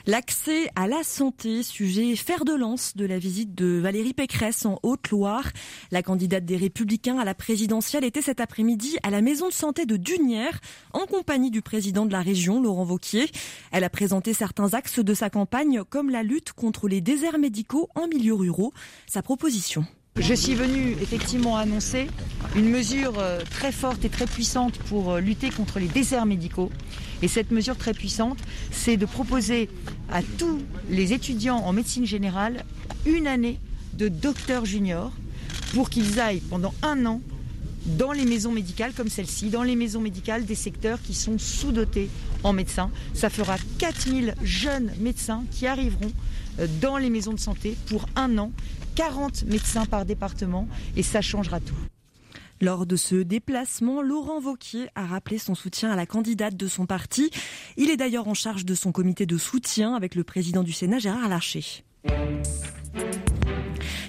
[0.06, 4.78] L'accès à la santé, sujet fer de lance de la visite de Valérie Pécresse en
[4.82, 5.50] Haute-Loire.
[5.90, 9.86] La candidate des Républicains à la présidentielle était cet après-midi à la maison de santé
[9.86, 10.60] de Dunière
[10.92, 13.30] en compagnie du président de la région, Laurent Vauquier.
[13.72, 17.88] Elle a présenté certains axes de sa campagne comme la lutte contre les déserts médicaux
[17.94, 18.72] en milieu ruraux.
[19.06, 19.86] Sa proposition.
[20.16, 22.06] Je suis venue effectivement annoncer
[22.54, 26.70] une mesure euh, très forte et très puissante pour euh, lutter contre les déserts médicaux.
[27.20, 28.38] Et cette mesure très puissante,
[28.70, 29.68] c'est de proposer
[30.12, 32.64] à tous les étudiants en médecine générale
[33.06, 33.58] une année
[33.94, 35.10] de docteur junior
[35.74, 37.20] pour qu'ils aillent pendant un an
[37.86, 42.08] dans les maisons médicales comme celle-ci, dans les maisons médicales des secteurs qui sont sous-dotés
[42.44, 42.90] en médecins.
[43.14, 46.12] Ça fera 4000 jeunes médecins qui arriveront
[46.60, 48.52] euh, dans les maisons de santé pour un an,
[48.94, 51.74] 40 médecins par département, et ça changera tout.
[52.60, 56.86] Lors de ce déplacement, Laurent Vauquier a rappelé son soutien à la candidate de son
[56.86, 57.30] parti.
[57.76, 60.98] Il est d'ailleurs en charge de son comité de soutien avec le président du Sénat,
[60.98, 61.84] Gérard Larcher.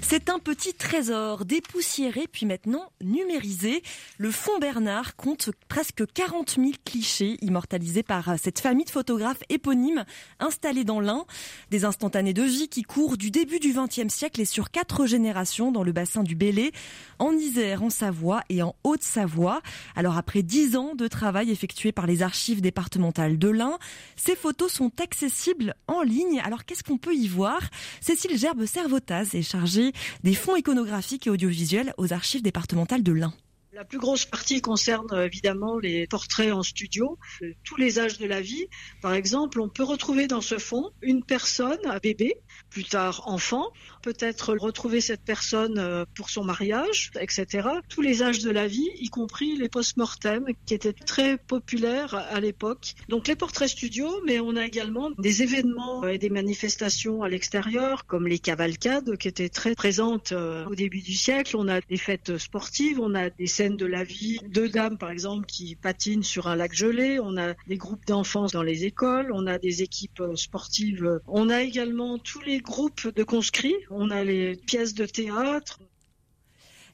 [0.07, 3.81] C'est un petit trésor dépoussiéré puis maintenant numérisé.
[4.19, 10.05] Le Fonds Bernard compte presque 40 000 clichés immortalisés par cette famille de photographes éponymes
[10.39, 11.25] installés dans l'Ain.
[11.71, 15.71] Des instantanés de vie qui courent du début du XXe siècle et sur quatre générations
[15.71, 16.71] dans le bassin du Bélé,
[17.17, 19.63] en Isère, en Savoie et en Haute-Savoie.
[19.95, 23.79] Alors après dix ans de travail effectué par les archives départementales de l'Ain,
[24.15, 26.41] ces photos sont accessibles en ligne.
[26.45, 27.59] Alors qu'est-ce qu'on peut y voir?
[28.01, 33.33] Cécile Gerbe-Servotaz est chargée des fonds iconographiques et audiovisuels aux archives départementales de l'Ain.
[33.75, 38.17] La plus grosse partie concerne euh, évidemment les portraits en studio, de tous les âges
[38.17, 38.67] de la vie.
[39.01, 42.37] Par exemple, on peut retrouver dans ce fonds une personne, un bébé,
[42.69, 43.73] plus tard enfant,
[44.05, 47.67] peut-être retrouver cette personne euh, pour son mariage, etc.
[47.89, 52.39] Tous les âges de la vie, y compris les post-mortem, qui étaient très populaires à
[52.39, 52.93] l'époque.
[53.09, 58.05] Donc les portraits studio, mais on a également des événements et des manifestations à l'extérieur,
[58.05, 61.57] comme les cavalcades, qui étaient très présentes euh, au début du siècle.
[61.57, 65.09] On a des fêtes sportives, on a des scènes de la vie, deux dames par
[65.09, 69.31] exemple qui patinent sur un lac gelé, on a des groupes d'enfants dans les écoles,
[69.33, 74.09] on a des équipes euh, sportives, on a également tous les groupes de conscrits, on
[74.09, 75.79] a les pièces de théâtre,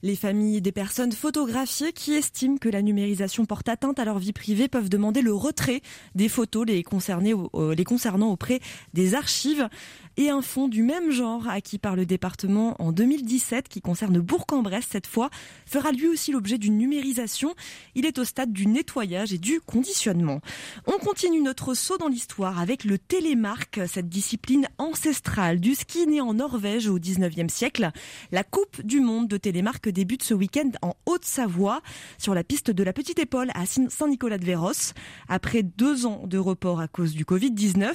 [0.03, 4.33] les familles des personnes photographiées qui estiment que la numérisation porte atteinte à leur vie
[4.33, 5.81] privée peuvent demander le retrait
[6.15, 6.83] des photos les,
[7.75, 8.59] les concernant auprès
[8.93, 9.69] des archives
[10.21, 14.85] et un fonds du même genre acquis par le département en 2017 qui concerne Bourg-en-Bresse
[14.89, 15.29] cette fois
[15.65, 17.55] fera lui aussi l'objet d'une numérisation.
[17.95, 20.41] Il est au stade du nettoyage et du conditionnement.
[20.85, 26.21] On continue notre saut dans l'histoire avec le télémarque, cette discipline ancestrale du ski né
[26.21, 27.89] en Norvège au 19e siècle.
[28.31, 31.81] La Coupe du monde de télémarque débute ce week-end en Haute-Savoie
[32.17, 34.93] sur la piste de la Petite Épaule à Saint-Nicolas-de-Véros.
[35.27, 37.93] Après deux ans de report à cause du Covid-19,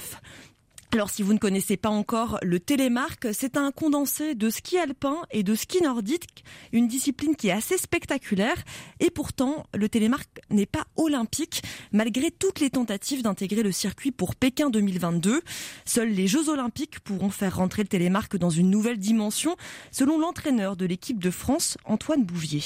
[0.93, 5.17] Alors si vous ne connaissez pas encore le télémarque, c'est un condensé de ski alpin
[5.31, 8.55] et de ski nordique, une discipline qui est assez spectaculaire
[9.01, 14.35] et pourtant le télémarque n'est pas olympique malgré toutes les tentatives d'intégrer le circuit pour
[14.35, 15.41] Pékin 2022.
[15.83, 19.57] Seuls les Jeux olympiques pourront faire rentrer le télémarque dans une nouvelle dimension
[19.91, 22.63] selon l'entraîneur de l'équipe de France, Antoine Bouvier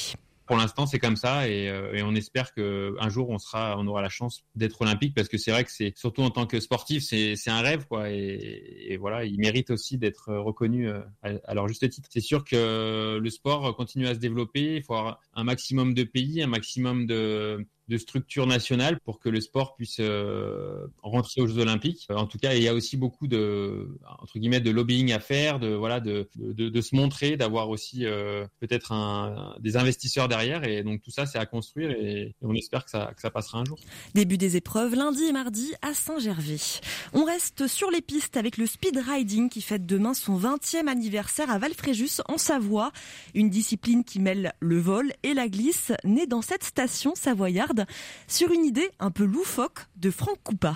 [0.52, 3.78] pour l'instant, c'est comme ça et, euh, et on espère que un jour on sera,
[3.80, 6.46] on aura la chance d'être olympique parce que c'est vrai que c'est surtout en tant
[6.46, 11.00] que sportif, c'est un rêve quoi et, et voilà, ils méritent aussi d'être reconnus euh,
[11.22, 12.10] à, à, leur juste titre.
[12.12, 16.04] C'est sûr que le sport continue à se développer, il faut avoir un maximum de
[16.04, 21.48] pays, un maximum de de structure nationale pour que le sport puisse euh, rentrer aux
[21.48, 22.08] Jeux Olympiques.
[22.10, 25.60] En tout cas, il y a aussi beaucoup de entre guillemets de lobbying à faire,
[25.60, 30.64] de voilà, de de, de se montrer, d'avoir aussi euh, peut-être un, des investisseurs derrière.
[30.64, 33.30] Et donc tout ça, c'est à construire et, et, on espère que ça que ça
[33.30, 33.78] passera un jour.
[34.16, 36.80] Début des épreuves lundi et mardi à Saint-Gervais.
[37.12, 41.50] On reste sur les pistes avec le speed riding qui fête demain son 20e anniversaire
[41.50, 42.94] à Valfréjus en Savoie,
[43.34, 47.81] une discipline qui mêle le vol et la glisse, née dans cette station savoyarde
[48.28, 50.76] sur une idée un peu loufoque de Franck Coupa.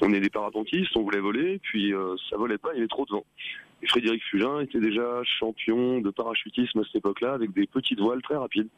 [0.00, 2.88] On est des parapentistes, on voulait voler, puis euh, ça volait pas, il y avait
[2.88, 3.24] trop de vent.
[3.86, 8.36] Frédéric Fulin était déjà champion de parachutisme à cette époque-là, avec des petites voiles très
[8.36, 8.68] rapides.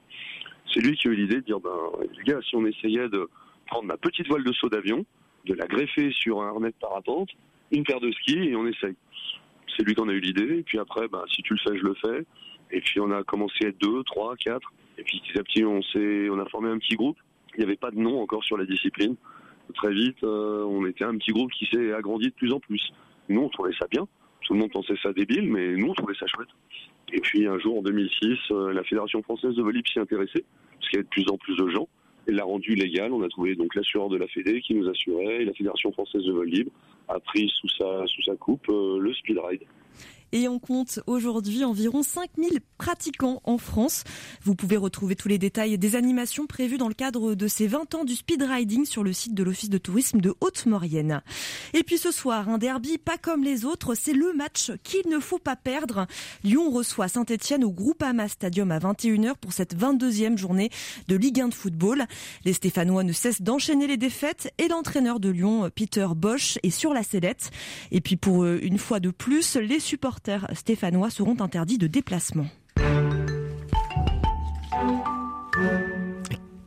[0.73, 1.77] C'est lui qui a eu l'idée de dire, ben,
[2.17, 3.29] les gars, si on essayait de
[3.67, 5.05] prendre ma petite voile de saut d'avion,
[5.45, 7.29] de la greffer sur un harnais de parapente,
[7.71, 8.97] une paire de skis, et on essaye.
[9.77, 11.79] C'est lui qui en a eu l'idée, et puis après, ben, si tu le fais,
[11.79, 12.25] je le fais.
[12.71, 15.65] Et puis on a commencé à être deux, trois, quatre, et puis petit à petit,
[15.65, 17.19] on s'est, on a formé un petit groupe
[17.57, 19.17] il n'y avait pas de nom encore sur la discipline.
[19.75, 22.93] Très vite, euh, on était un petit groupe qui s'est agrandi de plus en plus.
[23.29, 24.07] Nous, on trouvait ça bien.
[24.43, 26.49] Tout le monde pensait ça débile, mais nous, on trouvait ça chouette.
[27.13, 30.45] Et puis un jour, en 2006, euh, la Fédération française de volleyball s'y intéressait,
[30.79, 31.89] parce qu'il y avait de plus en plus de gens.
[32.27, 33.13] Elle l'a rendu légal.
[33.13, 36.25] On a trouvé donc l'assureur de la Fédé qui nous assurait, et la Fédération française
[36.25, 36.73] de volleyball
[37.09, 39.63] a pris sous sa, sous sa coupe euh, le speed ride
[40.35, 44.03] et on compte aujourd'hui environ 5000 pratiquants en France.
[44.43, 47.95] Vous pouvez retrouver tous les détails des animations prévues dans le cadre de ces 20
[47.95, 51.23] ans du speed riding sur le site de l'Office de tourisme de Haute-Maurienne.
[51.73, 55.21] Et puis ce soir, un derby pas comme les autres, c'est le match qu'il ne
[55.21, 56.09] faut pas perdre.
[56.43, 60.71] Lyon reçoit Saint-Etienne au Groupama Stadium à 21h pour cette 22e journée
[61.07, 62.07] de Ligue 1 de football.
[62.45, 66.93] Les Stéphanois ne cessent d'enchaîner les défaites et l'entraîneur de Lyon, Peter Bosch, est sur
[66.93, 67.53] la sellette.
[67.93, 70.24] Et puis pour euh, une fois de plus, les supporters
[70.55, 72.47] stéphanois seront interdits de déplacement.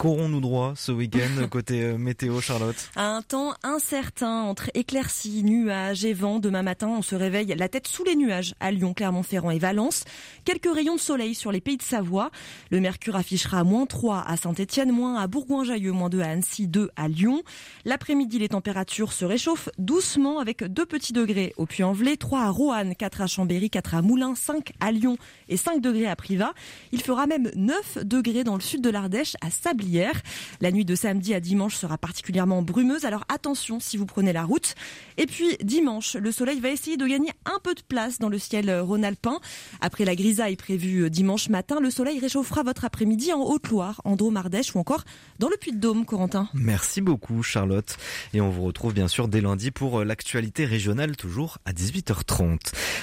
[0.07, 2.77] Courons-nous droit ce week-end côté euh, météo, Charlotte?
[2.95, 6.39] Un temps incertain entre éclaircies, nuages et vent.
[6.39, 10.05] Demain matin, on se réveille la tête sous les nuages à Lyon, Clermont-Ferrand et Valence.
[10.45, 12.31] Quelques rayons de soleil sur les pays de Savoie.
[12.71, 16.89] Le mercure affichera moins 3 à Saint-Etienne, moins à Bourgoin-Jallieu, moins 2 à Annecy, 2
[16.95, 17.41] à Lyon.
[17.83, 22.95] L'après-midi, les températures se réchauffent doucement avec 2 petits degrés au Puy-en-Velay, 3 à Roanne,
[22.95, 25.17] 4 à Chambéry, 4 à Moulins, 5 à Lyon
[25.49, 26.53] et 5 degrés à Privas.
[26.93, 29.49] Il fera même 9 degrés dans le sud de l'Ardèche à
[29.97, 30.21] Sablières.
[30.61, 34.43] La nuit de samedi à dimanche sera particulièrement brumeuse, alors attention si vous prenez la
[34.43, 34.75] route.
[35.17, 38.37] Et puis dimanche, le soleil va essayer de gagner un peu de place dans le
[38.37, 39.39] ciel rhône-alpin.
[39.81, 44.75] Après la grisaille prévue dimanche matin, le soleil réchauffera votre après-midi en Haute-Loire, en Drôme-Ardèche
[44.75, 45.03] ou encore
[45.39, 46.49] dans le Puy-de-Dôme, Corentin.
[46.53, 47.97] Merci beaucoup Charlotte.
[48.33, 52.59] Et on vous retrouve bien sûr dès lundi pour l'actualité régionale, toujours à 18h30.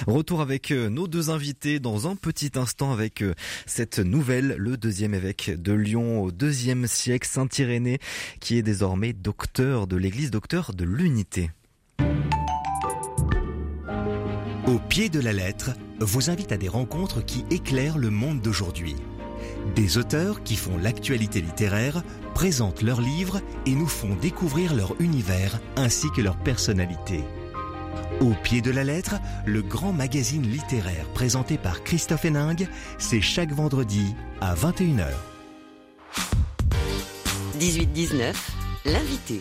[0.07, 3.33] Retour avec euh, nos deux invités dans un petit instant avec euh,
[3.65, 7.99] cette nouvelle, le deuxième évêque de Lyon au deuxième siècle, Saint Irénée,
[8.39, 11.51] qui est désormais docteur de l'Église, docteur de l'unité.
[14.67, 18.95] Au pied de la lettre vous invite à des rencontres qui éclairent le monde d'aujourd'hui.
[19.75, 25.59] Des auteurs qui font l'actualité littéraire présentent leurs livres et nous font découvrir leur univers
[25.75, 27.23] ainsi que leur personnalité.
[28.21, 33.51] Au pied de la lettre, le grand magazine littéraire présenté par Christophe Héningue, c'est chaque
[33.51, 35.11] vendredi à 21h.
[37.55, 38.33] 18-19,
[38.85, 39.39] l'invité.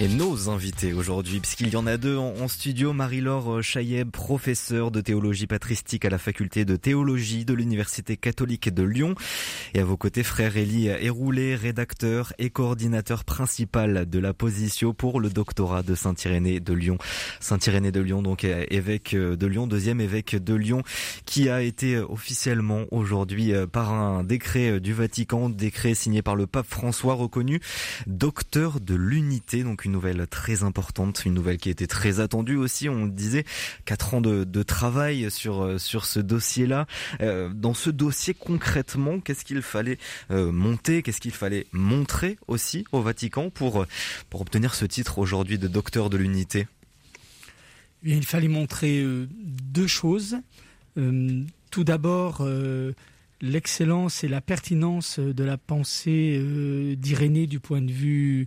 [0.00, 5.00] Et nos invités aujourd'hui, puisqu'il y en a deux en, studio, Marie-Laure Chailleb, professeure de
[5.00, 9.14] théologie patristique à la faculté de théologie de l'Université catholique de Lyon.
[9.72, 15.20] Et à vos côtés, frère Élie Héroulé, rédacteur et coordinateur principal de la position pour
[15.20, 16.98] le doctorat de Saint-Irénée de Lyon.
[17.38, 20.82] Saint-Irénée de Lyon, donc évêque de Lyon, deuxième évêque de Lyon,
[21.24, 26.66] qui a été officiellement aujourd'hui par un décret du Vatican, décret signé par le pape
[26.66, 27.60] François, reconnu
[28.08, 29.62] docteur de l'unité.
[29.62, 32.88] Donc une nouvelle très importante, une nouvelle qui était très attendue aussi.
[32.88, 33.44] On disait
[33.84, 36.86] quatre ans de, travail sur euh, ce dossier-là.
[37.20, 39.98] Euh, dans ce dossier concrètement, qu'est-ce qu'il fallait
[40.30, 43.86] euh, monter, qu'est-ce qu'il fallait montrer aussi au Vatican pour
[44.30, 46.66] pour obtenir ce titre aujourd'hui de docteur de l'unité?
[48.04, 49.04] Eh Il fallait montrer
[49.36, 50.36] deux choses.
[50.96, 52.46] tout d'abord,
[53.40, 58.46] l'excellence et la pertinence de la pensée d'Irénée du point de vue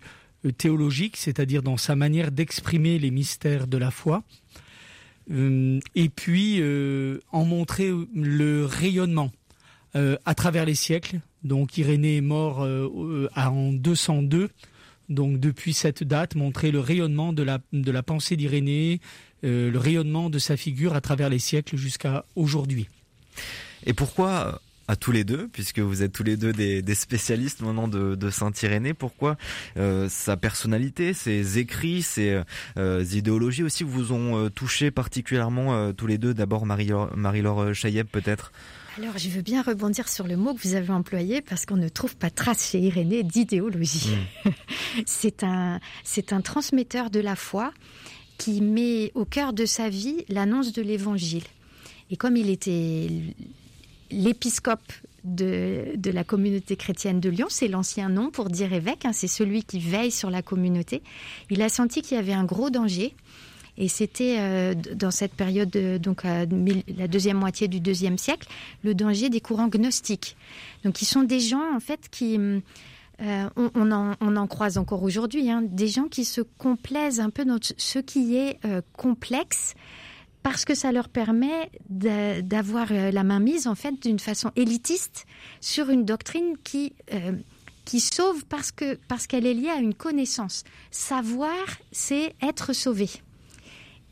[0.58, 4.24] théologique, c'est-à-dire dans sa manière d'exprimer les mystères de la foi.
[5.32, 9.32] Euh, et puis euh, en montrer le rayonnement
[9.96, 11.20] euh, à travers les siècles.
[11.44, 12.68] Donc Irénée est mort
[13.36, 14.50] en 202.
[15.10, 19.00] Donc depuis cette date, montrer le rayonnement de la, de la pensée d'Irénée,
[19.44, 22.90] le rayonnement de sa figure à travers les siècles jusqu'à aujourd'hui.
[23.86, 27.88] Et pourquoi à tous les deux, puisque vous êtes tous les deux des, spécialistes maintenant
[27.88, 28.94] de, Saint-Irénée.
[28.94, 29.38] Pourquoi
[29.78, 32.42] euh, sa personnalité, ses écrits, ses
[32.78, 36.34] euh, idéologies aussi vous ont euh, touché particulièrement tous les deux?
[36.34, 38.52] D'abord Marie-Laure Chayeb peut-être
[39.00, 41.88] alors, je veux bien rebondir sur le mot que vous avez employé parce qu'on ne
[41.88, 44.18] trouve pas trace chez Irénée d'idéologie.
[44.44, 44.50] Hmm.
[45.06, 47.72] c'est un, c'est un transmetteur de la foi
[48.40, 51.44] qui met au cœur de sa vie l'annonce de l'évangile.
[52.10, 53.08] Et comme il était
[54.12, 54.92] l'épiscope
[55.24, 59.64] de, la communauté chrétienne de Lyon, c'est l'ancien nom pour dire évêque, hein, c'est celui
[59.64, 61.02] qui veille sur la communauté.
[61.50, 63.14] Il a senti qu'il y avait un gros danger.
[63.80, 68.48] Et c'était euh, dans cette période, donc la deuxième moitié du deuxième siècle,
[68.84, 70.36] le danger des courants gnostiques.
[70.84, 72.40] Donc, ils sont des gens en fait qui,
[73.20, 77.58] euh, on, en, croise encore aujourd'hui, hein, des gens qui se complaisent un peu dans
[77.62, 79.74] ce qui est euh, complexe,
[80.44, 85.26] parce que ça leur permet d'avoir euh, la main mise en fait d'une façon élitiste
[85.62, 87.34] sur une doctrine qui euh,
[87.86, 90.64] qui sauve parce que parce qu'elle est liée à une connaissance.
[90.92, 93.10] Savoir, c'est être sauvé.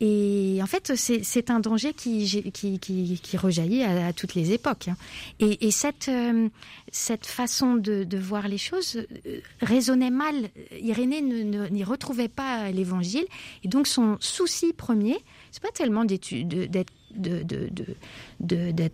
[0.02, 4.90] Et en fait, c'est un danger qui, qui, qui, rejaillit à, toutes les époques.
[4.90, 4.98] Hein.
[5.40, 6.50] Et, cette, euh,
[6.92, 9.00] cette façon de, de, voir les choses
[9.62, 10.50] résonnait mal.
[10.82, 13.26] Irénée n'y retrouvait pas l'évangile.
[13.64, 15.18] Et donc son souci premier,
[15.56, 16.20] c'est pas tellement d'être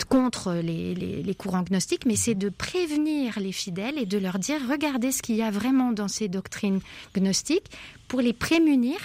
[0.07, 5.12] contre les, courants gnostiques, mais c'est de prévenir les fidèles et de leur dire regardez
[5.12, 6.80] ce qu'il y a vraiment dans ces doctrines
[7.16, 7.66] gnostiques
[8.07, 8.99] pour les prémunir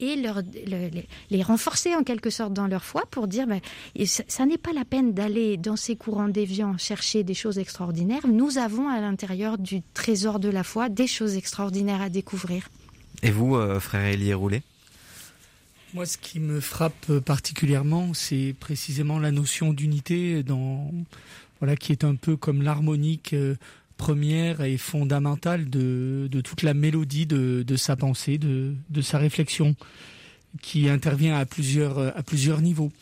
[0.00, 3.60] et les, renforcer en quelque sorte dans leur foi pour dire ben,
[4.04, 8.26] ça, n'est pas la peine d'aller dans ces courants déviants chercher des choses extraordinaires.
[8.26, 12.68] Nous avons à l'intérieur du trésor de la foi des choses extraordinaires à découvrir.
[13.22, 14.64] Et vous, euh, frère Élie Roulet?
[15.94, 20.92] Moi, ce qui me frappe particulièrement, c'est précisément la notion d'unité dans
[21.60, 23.56] voilà qui est un peu comme l'harmonique euh,
[23.96, 29.74] première et fondamentale de, toute la mélodie de, sa pensée, de, sa réflexion,
[30.62, 32.92] qui intervient à plusieurs à plusieurs niveaux.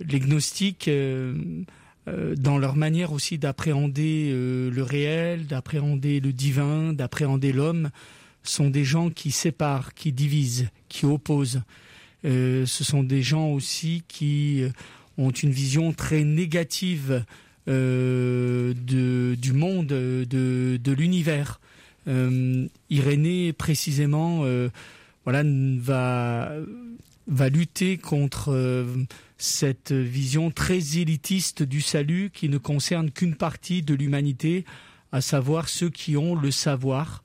[0.00, 1.62] Les gnostiques, euh,
[2.08, 7.90] euh, dans leur manière aussi d'appréhender le réel, d'appréhender le divin, d'appréhender l'homme,
[8.42, 11.62] sont des gens qui séparent, qui divisent, qui opposent.
[12.24, 14.70] Euh, ce sont des gens aussi qui euh,
[15.18, 17.24] ont une vision très négative
[17.68, 21.60] euh, du monde, de, l'univers.
[22.88, 24.44] Irénée, précisément,
[25.24, 26.52] va,
[27.26, 28.86] va lutter contre
[29.38, 34.64] cette vision très élitiste du salut qui ne concerne qu'une partie de l'humanité,
[35.10, 37.24] à savoir ceux qui ont le savoir,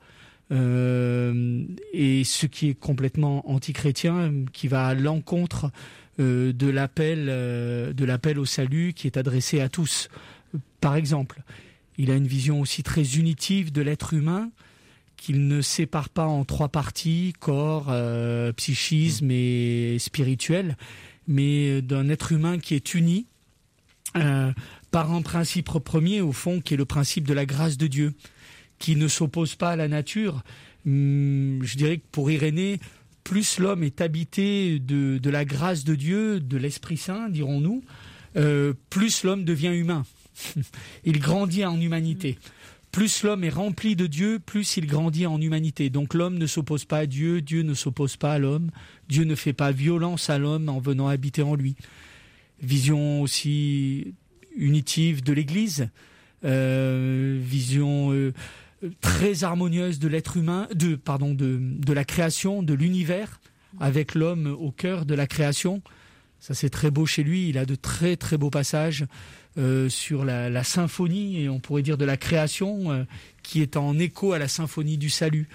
[0.52, 5.72] euh, et ce qui est complètement antichrétien, qui va à l'encontre
[6.20, 10.10] euh, de l'appel euh, de l'appel au salut qui est adressé à tous.
[10.82, 11.42] Par exemple,
[11.98, 14.50] il a une vision aussi très unitive de l'être humain
[15.16, 17.94] qu'il ne sépare pas en trois parties, corps,
[18.56, 20.78] psychisme et spirituel,
[21.28, 23.28] mais d'un être humain qui est uni
[24.14, 28.16] par un principe premier, au fond, qui est le principe de la grâce de Dieu
[28.82, 30.44] qui ne s'oppose pas à la nature.
[30.86, 32.80] Hum, je dirais que pour Irénée,
[33.24, 37.84] plus l'homme est habité de, la grâce de Dieu, de l'Esprit Saint, dirons-nous,
[38.36, 40.04] euh, plus l'homme devient humain.
[41.06, 42.40] il grandit en humanité.
[42.92, 45.90] Plus l'homme est rempli de Dieu, plus il grandit en humanité.
[45.92, 48.72] Donc l'homme ne s'oppose pas à Dieu, Dieu ne s'oppose pas à l'homme,
[49.08, 51.76] Dieu ne fait pas violence à l'homme en venant habiter en lui.
[52.62, 54.16] Vision aussi
[54.56, 55.90] unitive de l'Église,
[56.44, 58.34] euh, vision euh,
[59.00, 63.40] très harmonieuse de l'être humain, de pardon, de, de la création, de l'univers,
[63.80, 65.82] avec l'homme au cœur de la création.
[66.40, 67.50] Ça c'est très beau chez lui.
[67.50, 69.06] Il a de très très beaux passages
[69.58, 73.04] euh, sur la, symphonie et on pourrait dire de la création euh,
[73.44, 75.50] qui est en écho à la symphonie du salut.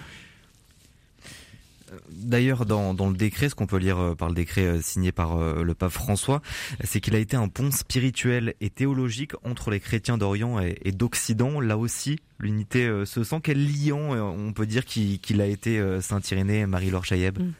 [2.11, 5.37] D'ailleurs, dans, le décret, ce qu'on peut lire euh, par le décret euh, signé par
[5.37, 6.41] euh, le pape François,
[6.83, 11.61] c'est qu'il a été un pont spirituel et théologique entre les chrétiens d'Orient et, d'Occident.
[11.61, 13.39] Là aussi, l'unité se sent.
[13.43, 17.53] Quel liant on peut dire qu'il a été Saint-Irénée, Marie-Laure Chayeb mm.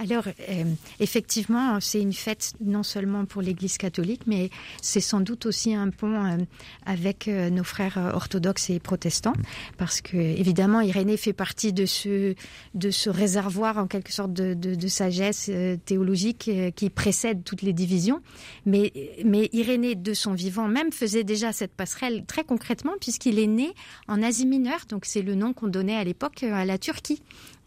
[0.00, 0.64] Alors, euh,
[0.98, 4.50] effectivement, c'est une fête non seulement pour l'Église catholique, mais
[4.82, 6.36] c'est sans doute aussi un pont euh,
[6.84, 9.34] avec euh, nos frères orthodoxes et protestants,
[9.78, 12.34] parce que évidemment, Irénée fait partie de ce
[12.74, 15.50] de ce réservoir en quelque sorte de, de, de sagesse
[15.84, 18.20] théologique qui précède toutes les divisions.
[18.66, 18.92] Mais
[19.24, 23.72] mais Irénée, de son vivant même, faisait déjà cette passerelle très concrètement, puisqu'il est né
[24.08, 27.22] en Asie mineure, donc c'est le nom qu'on donnait à l'époque à la Turquie.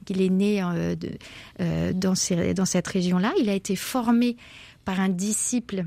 [0.09, 0.95] Il est né euh,
[1.61, 3.33] euh, dans, cette région-là.
[3.39, 4.37] Il a été formé
[4.85, 5.85] par un disciple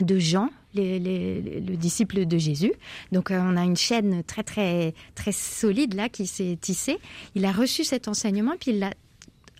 [0.00, 2.72] de Jean, le disciple de Jésus.
[3.12, 6.98] Donc euh, on a une chaîne très très très solide là qui s'est tissée.
[7.34, 8.90] Il a reçu cet enseignement puis il l'a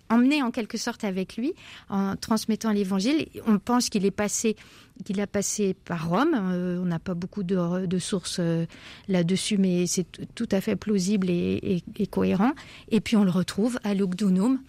[0.09, 1.53] emmené en quelque sorte avec lui
[1.89, 3.27] en transmettant l'évangile.
[3.47, 4.55] On pense qu'il est passé,
[5.03, 6.33] qu'il a passé par Rome.
[6.33, 8.65] Euh, on n'a pas beaucoup de, sources euh,
[9.07, 12.53] là-dessus, mais c'est tout à fait plausible et, cohérent.
[12.89, 14.59] Et puis on le retrouve à Lugdunum.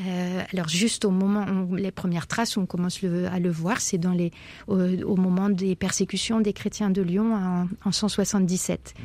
[0.00, 3.98] Euh, alors juste au moment, où les premières traces, on commence à le voir, c'est
[3.98, 4.32] dans les,
[4.66, 8.94] au, moment des persécutions des chrétiens de Lyon en, en 177.
[8.96, 9.02] Mmh.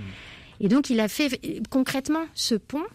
[0.61, 2.85] Et donc il a fait concrètement ce pont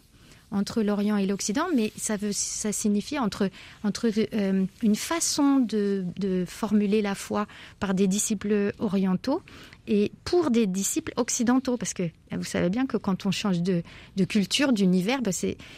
[0.51, 3.51] entre l'Orient et l'Occident, mais ça, veut, ça signifie entre,
[3.85, 7.47] entre euh, une façon de, de, formuler la foi
[7.79, 9.43] par des disciples orientaux
[9.87, 13.83] et pour des disciples occidentaux, parce que vous savez bien que quand on change de,
[14.17, 15.33] de culture, d'univers, ben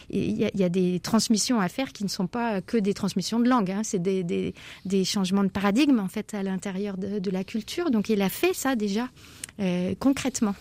[0.09, 3.49] il y, a des transmissions à faire qui ne sont pas que des transmissions de
[3.49, 4.53] langue, hein, c'est des, des,
[4.85, 7.89] des, changements de paradigme en fait à l'intérieur de, de, la culture.
[7.89, 9.09] Donc il a fait ça déjà
[9.59, 10.55] euh, concrètement.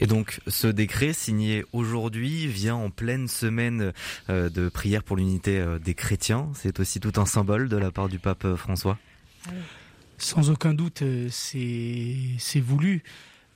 [0.00, 3.92] Et donc ce décret signé aujourd'hui vient en pleine semaine
[4.30, 6.48] euh, de prière pour l'unité euh, des chrétiens.
[6.54, 8.98] C'est aussi tout un symbole de la part du pape euh, François.
[10.16, 13.02] Sans aucun doute, c'est voulu.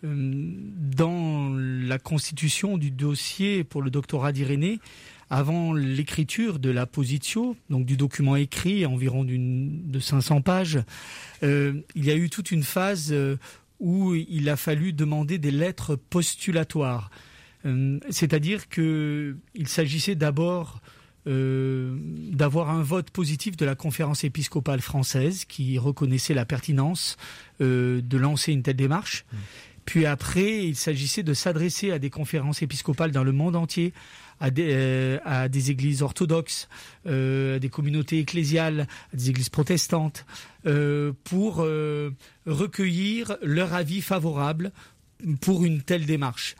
[0.02, 4.80] Dans la constitution du dossier pour le doctorat d'Irénée,
[5.30, 10.78] avant l'écriture de la positio, donc du document écrit, environ de 500 pages,
[11.42, 13.14] il y a eu toute une phase
[13.84, 17.10] où il a fallu demander des lettres postulatoires.
[17.66, 20.80] Euh, c'est-à-dire qu'il s'agissait d'abord
[21.26, 21.94] euh,
[22.32, 27.18] d'avoir un vote positif de la conférence épiscopale française qui reconnaissait la pertinence
[27.60, 29.26] euh, de lancer une telle démarche.
[29.30, 29.36] Mmh.
[29.84, 33.92] Puis après, il s'agissait de s'adresser à des conférences épiscopales dans le monde entier
[34.44, 36.68] à des, euh, à des églises orthodoxes,
[37.06, 40.26] euh, à des communautés ecclésiales, à des églises protestantes,
[40.66, 41.66] euh, pour
[42.46, 44.70] recueillir leur avis favorable
[45.40, 46.56] pour une telle démarche.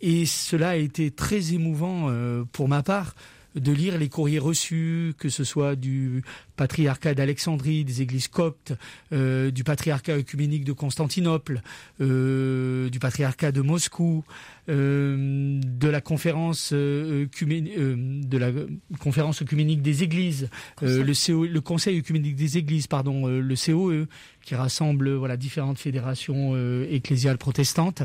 [0.00, 2.12] Et cela a été très émouvant
[2.52, 3.14] pour ma part
[3.54, 6.22] de lire les courriers reçus, que ce soit du
[6.56, 8.72] patriarcat d'Alexandrie, des églises coptes,
[9.12, 11.62] euh, du patriarcat œcuménique de Constantinople,
[12.00, 14.24] euh, du patriarcat de Moscou,
[14.68, 18.52] euh, de la conférence de la
[18.98, 20.48] conférence œcuménique des églises,
[20.80, 24.06] le, le Conseil œcuménique des églises, pardon, le COE,
[24.42, 28.02] qui rassemble voilà différentes fédérations ecclésiales protestantes,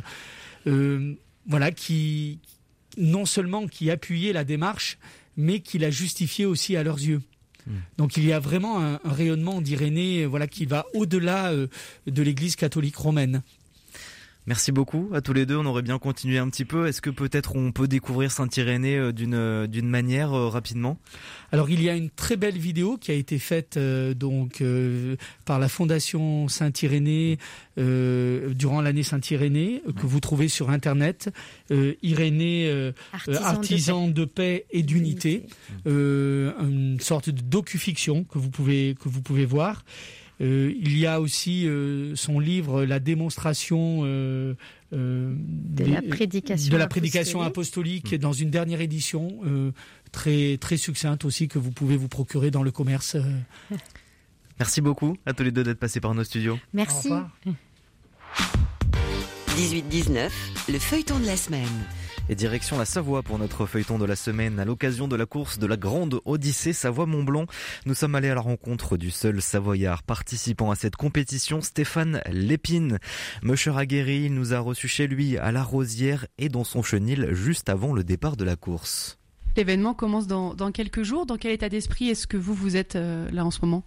[0.66, 2.40] voilà qui
[2.98, 4.98] non seulement qui appuyait la démarche,
[5.38, 7.22] mais qu'il a justifié aussi à leurs yeux.
[7.66, 7.78] Hmm.
[7.98, 11.68] Donc il y a vraiment un, rayonnement d'Irénée voilà, qui va au-delà euh,
[12.08, 13.44] de l'Église catholique romaine.
[14.48, 15.58] Merci beaucoup à tous les deux.
[15.58, 16.88] On aurait bien continué un petit peu.
[16.88, 20.98] Est-ce que peut-être on peut découvrir Saint-Irénée euh, d'une euh, d'une manière euh, rapidement?
[21.52, 24.64] Alors il y a une très belle vidéo qui a été faite donc
[25.46, 27.38] par la Fondation Saint-Irénée
[27.78, 31.30] durant l'année Saint-Irénée que vous trouvez sur internet.
[32.02, 32.92] Irénée
[33.42, 34.66] artisan, de, paix.
[34.72, 35.46] et d'unité,
[35.86, 39.84] une sorte de docu-fiction que vous pouvez que vous pouvez voir.
[40.40, 44.54] Euh, il y a aussi euh, son livre La démonstration euh,
[44.92, 49.40] de, la prédication de la prédication apostolique, dans une dernière édition
[50.12, 53.18] très très succincte aussi que vous pouvez vous procurer dans le commerce.
[54.60, 56.58] Merci beaucoup à tous les deux d'être passés par nos studios.
[56.74, 57.10] Merci.
[59.58, 60.30] 18-19,
[60.70, 61.68] le feuilleton de la semaine.
[62.30, 64.60] Et direction la Savoie pour notre feuilleton de la semaine.
[64.60, 67.46] À l'occasion de la course de la Grande Odyssée Savoie-Mont-Blanc,
[67.86, 73.00] nous sommes allés à la rencontre du seul Savoyard participant à cette compétition, Stéphane Lépine.
[73.44, 77.30] Musher aguerri, il nous a reçus chez lui à la Rosière et dans son chenil
[77.32, 79.18] juste avant le départ de la course.
[79.56, 81.26] L'événement commence dans, quelques jours.
[81.26, 83.86] Dans quel état d'esprit est-ce que vous, vous êtes euh, là en ce moment?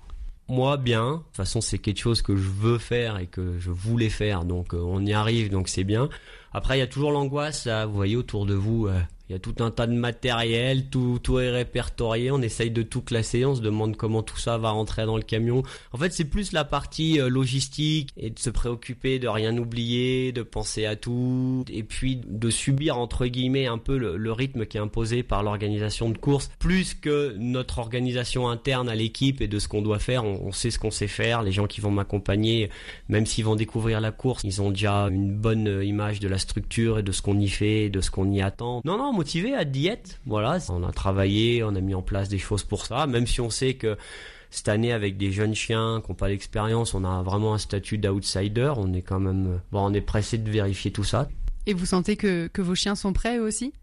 [0.48, 1.12] Moi, bien.
[1.12, 4.44] De toute façon, c'est quelque chose que je veux faire et que je voulais faire.
[4.44, 6.08] Donc, euh, on y arrive, donc c'est bien.
[6.52, 7.68] Après, il y a toujours l'angoisse.
[7.68, 11.20] Vous voyez autour de vous, euh, Il y a tout un tas de matériel, tout,
[11.22, 14.70] tout est répertorié, on essaye de tout classer, on se demande comment tout ça va
[14.70, 15.62] rentrer dans le camion.
[15.92, 20.32] En fait, c'est plus la partie euh, logistique et de se préoccuper de rien oublier,
[20.32, 24.78] de penser à tout, et puis de subir entre guillemets un peu le, rythme qui
[24.78, 29.60] est imposé par l'organisation de course, plus que notre organisation interne à l'équipe et de
[29.60, 30.24] ce qu'on doit faire.
[30.24, 31.44] On, sait ce qu'on sait faire.
[31.44, 32.68] Les gens qui vont m'accompagner,
[33.08, 36.98] même s'ils vont découvrir la course, ils ont déjà une bonne image de la structure
[36.98, 38.82] et de ce qu'on y fait, et de ce qu'on y attend.
[38.84, 40.18] Non, non, motivé à diète.
[40.24, 43.42] Voilà, on a travaillé, on a mis en place des choses pour ça, même si
[43.42, 43.98] on sait que
[44.48, 47.98] cette année avec des jeunes chiens qui n'ont pas d'expérience, on a vraiment un statut
[47.98, 48.72] d'outsider.
[48.78, 51.28] On est quand même, bon, on est pressé de vérifier tout ça.
[51.66, 53.74] Et vous sentez que, que vos chiens sont prêts eux aussi?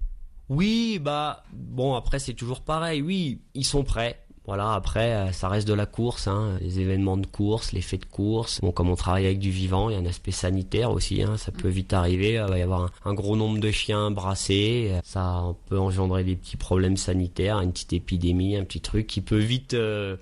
[0.50, 3.04] Oui, bah bon après c'est toujours pareil.
[3.04, 4.20] Oui, ils sont prêts.
[4.48, 8.02] Voilà, après, euh, ça reste de la course, hein, les événements de course, les faits
[8.02, 8.62] de course.
[8.62, 11.38] Bon, comme on travaille avec du vivant, il y a un aspect sanitaire aussi, hein,
[11.38, 12.34] ça peut vite arriver.
[12.34, 14.94] Il va y avoir un, gros nombre de chiens brassés.
[15.04, 19.38] Ça peut engendrer des petits problèmes sanitaires, une petite épidémie, un petit truc qui peut
[19.38, 19.74] vite...
[19.74, 20.18] Euh...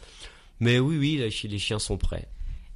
[0.59, 2.27] Mais oui, oui, les chiens sont prêts.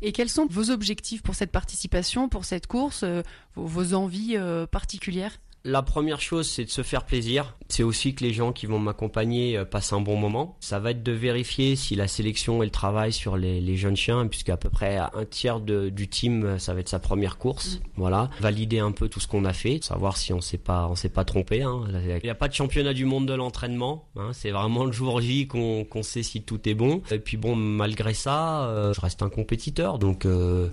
[0.02, 3.22] Et quels sont vos objectifs pour cette participation, pour cette course, euh,
[3.56, 5.40] vos, envies euh, particulières?
[5.66, 7.56] La première chose, c'est de se faire plaisir.
[7.68, 10.58] C'est aussi que les gens qui vont m'accompagner passent un bon moment.
[10.60, 13.96] Ça va être de vérifier si la sélection et le travail sur les, les jeunes
[13.96, 17.76] chiens, puisqu'à peu près un tiers de, du team, ça va être sa première course.
[17.76, 17.80] Mmh.
[17.98, 20.96] Voilà, valider un peu tout ce qu'on a fait, savoir si on s'est pas, on
[20.96, 21.62] s'est pas trompé.
[21.62, 21.84] Hein.
[21.90, 24.08] Il n'y a pas de championnat du monde de l'entraînement.
[24.16, 24.32] Hein.
[24.34, 27.02] C'est vraiment le jour J qu'on qu sait si tout est bon.
[27.12, 30.26] Et puis bon, malgré ça, euh, je reste un compétiteur, donc.
[30.26, 30.70] Euh,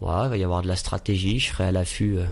[0.00, 2.24] voilà, il va y avoir de la stratégie, je serai à l'affût euh,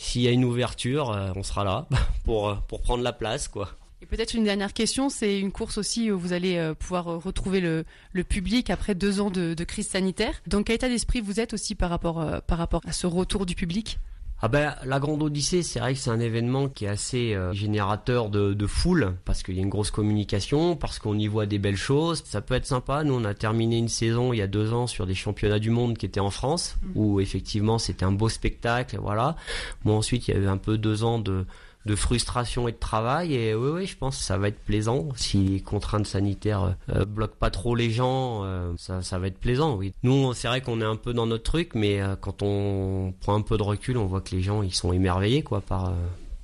[0.00, 1.86] s'il y a une ouverture, euh, on sera là
[2.24, 3.70] pour, pour prendre la place, quoi.
[4.02, 7.60] Et peut-être une dernière question, c'est une course aussi où vous allez euh, pouvoir retrouver
[7.60, 7.84] le,
[8.14, 10.40] le public après deux ans de, crise sanitaire.
[10.46, 13.44] Dans quel état d'esprit vous êtes aussi par rapport, euh, par rapport à ce retour
[13.44, 13.98] du public?
[14.42, 17.52] Ah ben la Grande Odyssée, c'est vrai que c'est un événement qui est assez euh,
[17.52, 21.44] générateur de, de, foule parce qu'il y a une grosse communication, parce qu'on y voit
[21.44, 22.22] des belles choses.
[22.24, 23.04] Ça peut être sympa.
[23.04, 25.70] Nous, on a terminé une saison il y a deux ans sur des championnats du
[25.70, 26.88] monde qui étaient en France, mmh.
[26.94, 28.98] où effectivement c'était un beau spectacle.
[29.00, 29.36] Voilà.
[29.84, 31.44] Moi ensuite, il y a eu un peu deux ans de
[31.90, 33.34] de frustration et de travail.
[33.34, 35.08] Et oui, oui, je pense que ça va être plaisant.
[35.16, 39.38] Si les contraintes sanitaires euh, bloquent pas trop les gens, euh, ça, ça va être
[39.38, 39.76] plaisant.
[39.76, 39.92] Oui.
[40.04, 43.34] Nous, c'est vrai qu'on est un peu dans notre truc, mais euh, quand on prend
[43.34, 45.92] un peu de recul, on voit que les gens ils sont émerveillés quoi par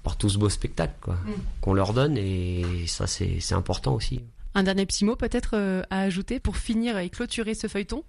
[0.03, 1.32] par tout ce beau spectacle quoi mm.
[1.61, 2.18] qu'on leur donne.
[2.18, 4.20] Et ça, c'est c'est important aussi.
[4.55, 8.03] Un dernier petit mot peut-être à ajouter pour finir et clôturer ce feuilleton?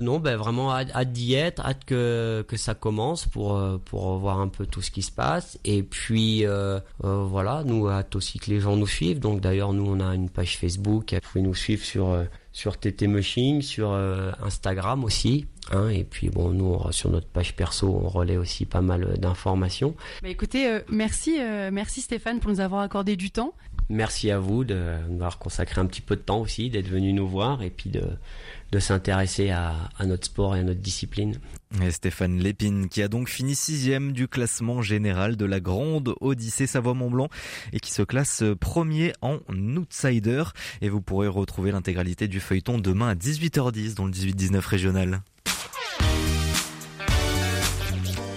[0.00, 4.48] Non, ben vraiment hâte, d'y être, hâte que, que ça commence pour, pour voir un
[4.48, 5.58] peu tout ce qui se passe.
[5.64, 9.20] Et puis euh, euh, voilà, nous hâte aussi que les gens nous suivent.
[9.20, 12.16] Donc d'ailleurs, nous on a une page Facebook, vous pouvez nous suivre sur
[12.58, 15.46] sur TT Machine, sur euh, Instagram aussi.
[15.70, 19.94] Hein, et puis bon, nous sur notre page perso, on relaie aussi pas mal d'informations.
[20.22, 23.54] Bah écoutez, euh, merci, euh, merci Stéphane pour nous avoir accordé du temps.
[23.90, 27.12] Merci à vous de nous avoir consacré un petit peu de temps aussi, d'être venu
[27.12, 28.02] nous voir et puis de
[28.70, 31.40] de s'intéresser à, à, notre sport et à notre discipline.
[31.82, 36.66] Et Stéphane Lépine qui a donc fini sixième du classement général de la grande Odyssée
[36.66, 37.28] Savoie-Mont-Blanc
[37.72, 40.44] et qui se classe premier en outsider.
[40.82, 45.22] Et vous pourrez retrouver l'intégralité du feuilleton demain à 18h10 dans le 18-19 régional.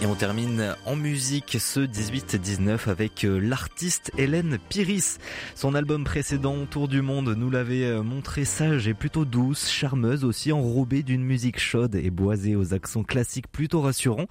[0.04, 5.20] Et on termine en musique ce 18-19 avec l'artiste Hélène Piris.
[5.54, 10.52] Son album précédent, Tour du Monde, nous l'avait montré sage et plutôt douce, charmeuse aussi,
[10.52, 14.26] enrobée d'une musique chaude et boisée aux accents classiques plutôt rassurants.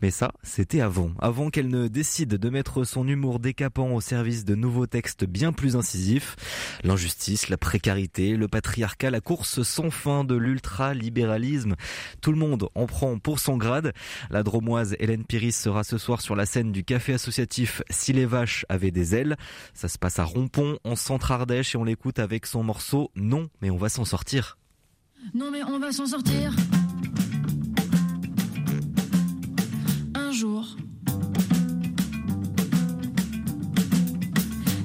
[0.00, 1.10] Mais ça, c'était avant.
[1.18, 5.52] Avant qu'elle ne décide de mettre son humour décapant au service de nouveaux textes bien
[5.52, 6.36] plus incisifs.
[6.82, 11.74] L'injustice, la précarité, le patriarcat, la course sans fin de l'ultra-libéralisme.
[12.22, 13.92] Tout le monde en prend pour son grade.
[14.30, 18.26] La dromoise Hélène Hélène sera ce soir sur la scène du café associatif Si les
[18.26, 19.36] vaches avaient des ailes.
[19.74, 23.70] Ça se passe à Rompont, en centre-Ardèche, et on l'écoute avec son morceau Non, mais
[23.70, 24.56] on va s'en sortir.
[25.34, 26.54] Non, mais on va s'en sortir.
[30.14, 30.76] Un jour.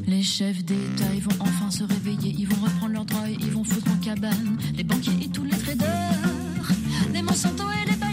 [0.08, 3.92] Les chefs d'État, vont enfin se réveiller, ils vont reprendre leur droit ils vont foutre
[3.92, 6.72] en cabane les banquiers et tous les traders,
[7.12, 8.05] les Monsanto et les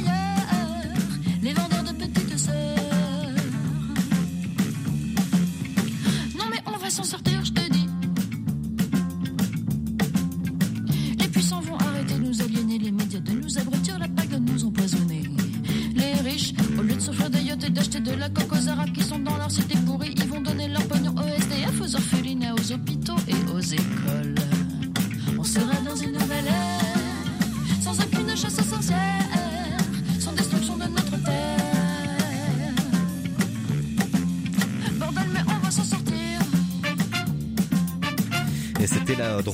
[6.93, 7.32] Non mais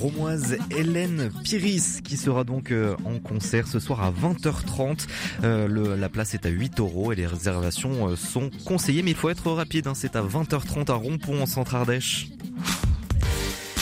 [0.09, 5.07] dromoise Hélène Piris qui sera donc euh, en concert ce soir à 20h30.
[5.45, 9.17] Euh, la place est à 8 euros et les réservations euh, sont conseillées, mais il
[9.17, 9.87] faut être rapide.
[9.87, 9.93] Hein.
[9.95, 12.29] c'est à 20h30 à Rompont en Centre-Ardèche.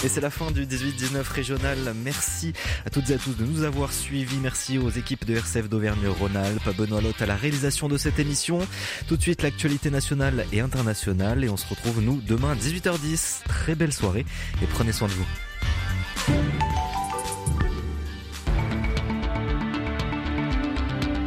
[0.04, 1.78] Et c'est la fin du 18-19 régional.
[2.04, 2.52] Merci
[2.84, 4.38] à toutes et à tous de nous avoir suivis.
[4.42, 6.76] Merci aux équipes de RCF d'Auvergne-Rhône-Alpes.
[6.76, 8.58] Benoît Lotte à la réalisation de cette émission.
[9.06, 11.44] Tout de suite, l'actualité nationale et internationale.
[11.44, 13.44] Et on se retrouve, nous, demain à 18h10.
[13.44, 14.26] Très belle soirée
[14.62, 15.26] et prenez soin de vous.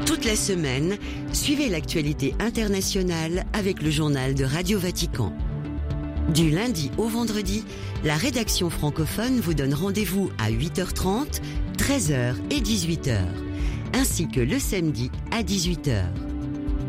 [0.06, 0.98] Toute la semaine,
[1.32, 5.34] suivez l'actualité internationale avec le journal de Radio Vatican.
[6.34, 7.64] Du lundi au vendredi,
[8.04, 11.42] la rédaction francophone vous donne rendez-vous à 8h30,
[11.78, 13.18] 13h et 18h,
[13.94, 16.04] ainsi que le samedi à 18h.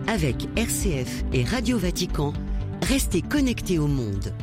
[0.09, 2.33] Avec RCF et Radio Vatican,
[2.83, 4.35] restez connectés au monde.